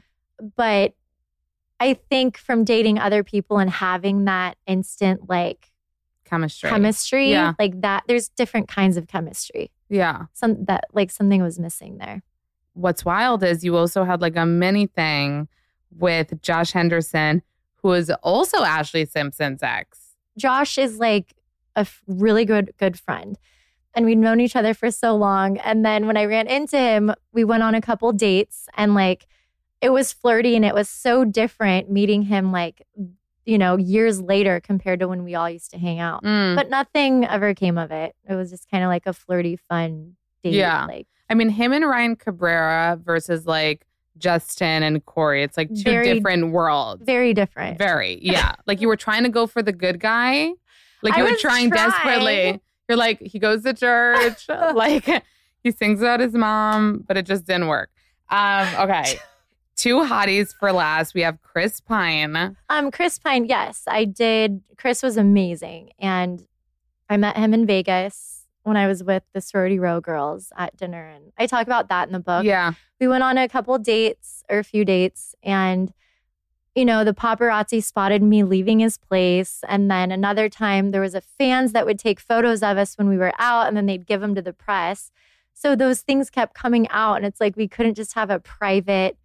[0.56, 0.94] But
[1.78, 5.70] I think from dating other people and having that instant like
[6.24, 6.70] Chemistry.
[6.70, 7.54] chemistry, Yeah.
[7.58, 9.70] like that, there's different kinds of chemistry.
[9.90, 10.26] Yeah.
[10.32, 12.22] Some that like something was missing there.
[12.74, 15.48] what's wild is you also had like a mini thing
[15.90, 17.42] with Josh Henderson,
[17.82, 19.98] who is also Ashlee Simpson's ex.
[20.38, 21.34] Josh is like
[21.76, 23.36] a f- really good good friend.
[23.92, 25.58] And we'd known each other for so long.
[25.58, 29.26] And then when I ran into him, we went on a couple dates and like
[29.80, 32.86] it was flirty and it was so different meeting him like,
[33.50, 36.22] you know, years later compared to when we all used to hang out.
[36.22, 36.54] Mm.
[36.54, 38.14] But nothing ever came of it.
[38.28, 40.54] It was just kind of like a flirty, fun date.
[40.54, 40.86] Yeah.
[40.86, 43.84] Like I mean, him and Ryan Cabrera versus like
[44.18, 45.42] Justin and Corey.
[45.42, 47.02] It's like two Very- different worlds.
[47.04, 47.76] Very different.
[47.76, 48.54] Very, yeah.
[48.66, 50.52] like you were trying to go for the good guy.
[51.02, 51.90] Like you I were trying trying.
[51.90, 52.60] desperately.
[52.88, 55.08] You're like, he goes to church, like
[55.64, 57.90] he sings about his mom, but it just didn't work.
[58.28, 59.18] Um, okay.
[59.80, 61.14] Two hotties for last.
[61.14, 62.54] We have Chris Pine.
[62.68, 64.60] Um, Chris Pine, yes, I did.
[64.76, 65.92] Chris was amazing.
[65.98, 66.46] And
[67.08, 71.06] I met him in Vegas when I was with the sorority row girls at dinner.
[71.06, 72.44] And I talk about that in the book.
[72.44, 72.74] Yeah.
[73.00, 75.94] We went on a couple dates or a few dates and
[76.74, 79.64] you know, the paparazzi spotted me leaving his place.
[79.66, 83.08] And then another time there was a fans that would take photos of us when
[83.08, 85.10] we were out and then they'd give them to the press.
[85.54, 87.16] So those things kept coming out.
[87.16, 89.16] And it's like we couldn't just have a private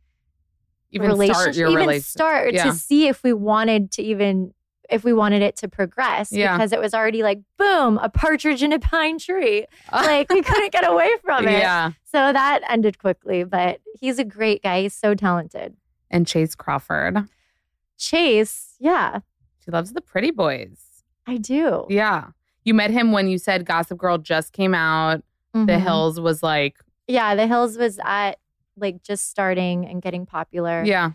[0.96, 2.06] Even relationship, start your even relationship.
[2.10, 2.64] start Yeah.
[2.66, 4.54] to see if we wanted to even
[4.90, 6.56] if we wanted it to progress Yeah.
[6.56, 10.72] because it was already like boom a partridge in a pine tree like we couldn't
[10.72, 11.92] get away from it Yeah.
[12.04, 15.76] so that ended quickly but he's a great guy he's so talented
[16.12, 17.28] And Chace Crawford.
[17.98, 19.20] chase yeah
[19.64, 21.04] She loves the pretty boys.
[21.28, 22.28] i do Yeah.
[22.64, 25.24] You met him when you said Gossip Girl just came out.
[25.54, 25.82] The Mhm.
[25.82, 26.78] Hills was like,
[27.08, 28.38] yeah the hills was at
[28.78, 31.12] like just starting and getting popular yeah.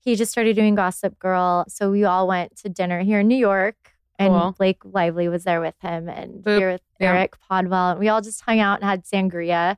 [0.00, 1.64] he just started doing Gossip Girl.
[1.68, 3.76] So we all went to dinner here in New York.
[4.16, 4.52] And Cool.
[4.52, 6.58] Blake Lively was there with him and Boop.
[6.58, 7.14] here with Yeah.
[7.14, 7.92] Eric Podwell.
[7.92, 9.76] And we all just hung out and had sangria.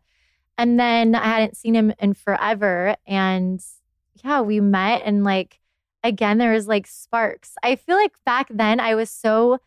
[0.59, 2.97] And then I hadn't seen him in forever.
[3.07, 3.62] And
[4.24, 5.61] yeah, we met and like
[6.05, 7.55] again there was like sparks.
[7.62, 9.59] I feel like back then I was so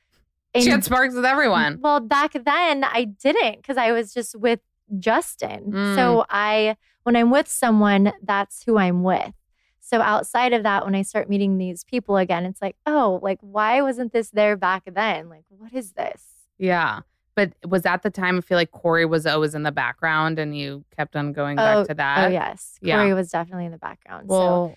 [0.56, 1.80] She had sparks with everyone.
[1.82, 4.60] well, back then I didn't because I was just with
[4.98, 5.72] Justin.
[5.72, 5.96] Mm.
[5.96, 9.34] So I, when I'm with someone, that's who I'm with.
[9.80, 13.40] So outside of that, when I start meeting these people again, it's like, oh, like
[13.42, 15.30] why wasn't this there back then?
[15.30, 16.24] Like, what is this?
[16.58, 17.02] Yeah.
[17.36, 20.58] But was that the time I feel like Corey was always in the background and
[20.58, 22.26] you kept on going Oh, back to that?
[22.26, 22.98] oh yes, yeah.
[22.98, 24.28] Corey was definitely in the background.
[24.28, 24.76] Well,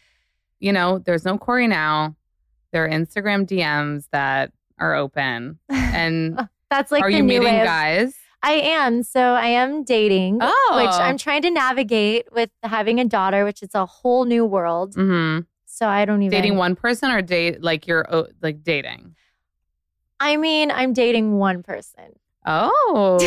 [0.60, 2.14] you know, there's no Corey now.
[2.70, 5.58] There are Instagram DMs that are open.
[5.70, 8.14] And that's like are the you meeting guys?
[8.42, 9.02] I am.
[9.02, 10.72] So I am dating, Oh.
[10.76, 14.94] which I'm trying to navigate with having a daughter, which is a whole new world.
[14.94, 15.40] Mm-hmm.
[15.66, 19.14] So I don't even Dating one person or date like you're oh, like dating?
[20.20, 22.18] I mean, I'm dating one person.
[22.44, 23.18] Oh,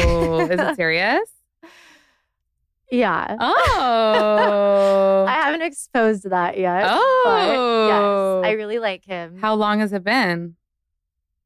[0.50, 1.30] is it serious?
[2.92, 3.36] Yeah.
[3.40, 5.26] Oh.
[5.28, 6.84] I haven't exposed that yet.
[6.88, 7.22] Oh.
[7.26, 9.38] But yes, I really like him.
[9.38, 10.56] How long has it been?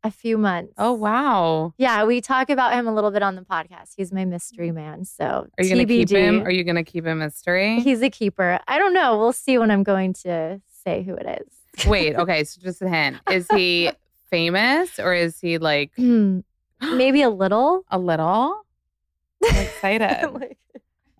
[0.03, 0.73] A few months.
[0.77, 1.73] Oh, wow.
[1.77, 3.93] Yeah, we talk about him a little bit on the podcast.
[3.97, 4.75] He's my mystery mm.
[4.75, 5.05] man.
[5.05, 6.41] So Are you going to keep him?
[6.43, 7.79] Are you going to keep a mystery?
[7.81, 8.59] He's a keeper.
[8.67, 9.17] I don't know.
[9.17, 11.85] We'll see when I'm going to say who it is.
[11.85, 12.43] Wait, okay.
[12.43, 13.17] So just a hint.
[13.29, 13.91] Is he
[14.29, 16.39] famous or is he like hmm.
[16.81, 17.83] Maybe a little.
[17.91, 18.61] a little?
[19.43, 20.29] I'm excited.
[20.33, 20.57] Like,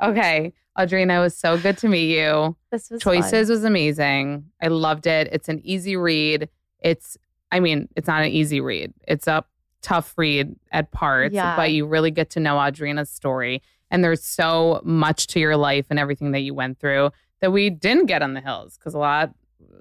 [0.02, 0.54] okay.
[0.78, 2.56] Audrina, it was so good to meet you.
[2.72, 3.16] this was fun.
[3.16, 4.46] Choices was amazing.
[4.62, 5.28] I loved it.
[5.32, 6.48] It's an easy read.
[6.80, 7.18] It's,
[7.52, 8.94] I mean, it's not an easy read.
[9.08, 9.44] It's a
[9.82, 11.56] tough read at parts, Yeah.
[11.56, 13.62] but you really get to know Audrina's story.
[13.92, 17.70] And there's so much to your life and everything that you went through that we
[17.70, 19.34] didn't get on the hills because a lot,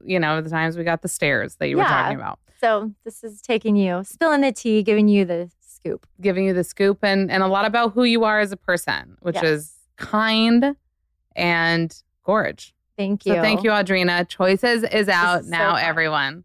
[0.05, 3.23] you know, the times we got the stares that you were talking about, So this
[3.25, 6.07] is taking you, spilling the tea, giving you the scoop.
[6.21, 9.17] giving you the scoop and, and a lot about who you are as a person,
[9.21, 9.45] which Yes.
[9.45, 10.75] is kind
[11.37, 12.75] and gorge.
[12.97, 13.35] Thank you.
[13.35, 14.27] So thank you, Audrina.
[14.29, 15.83] Choices is out is now, fun.
[15.83, 16.45] everyone.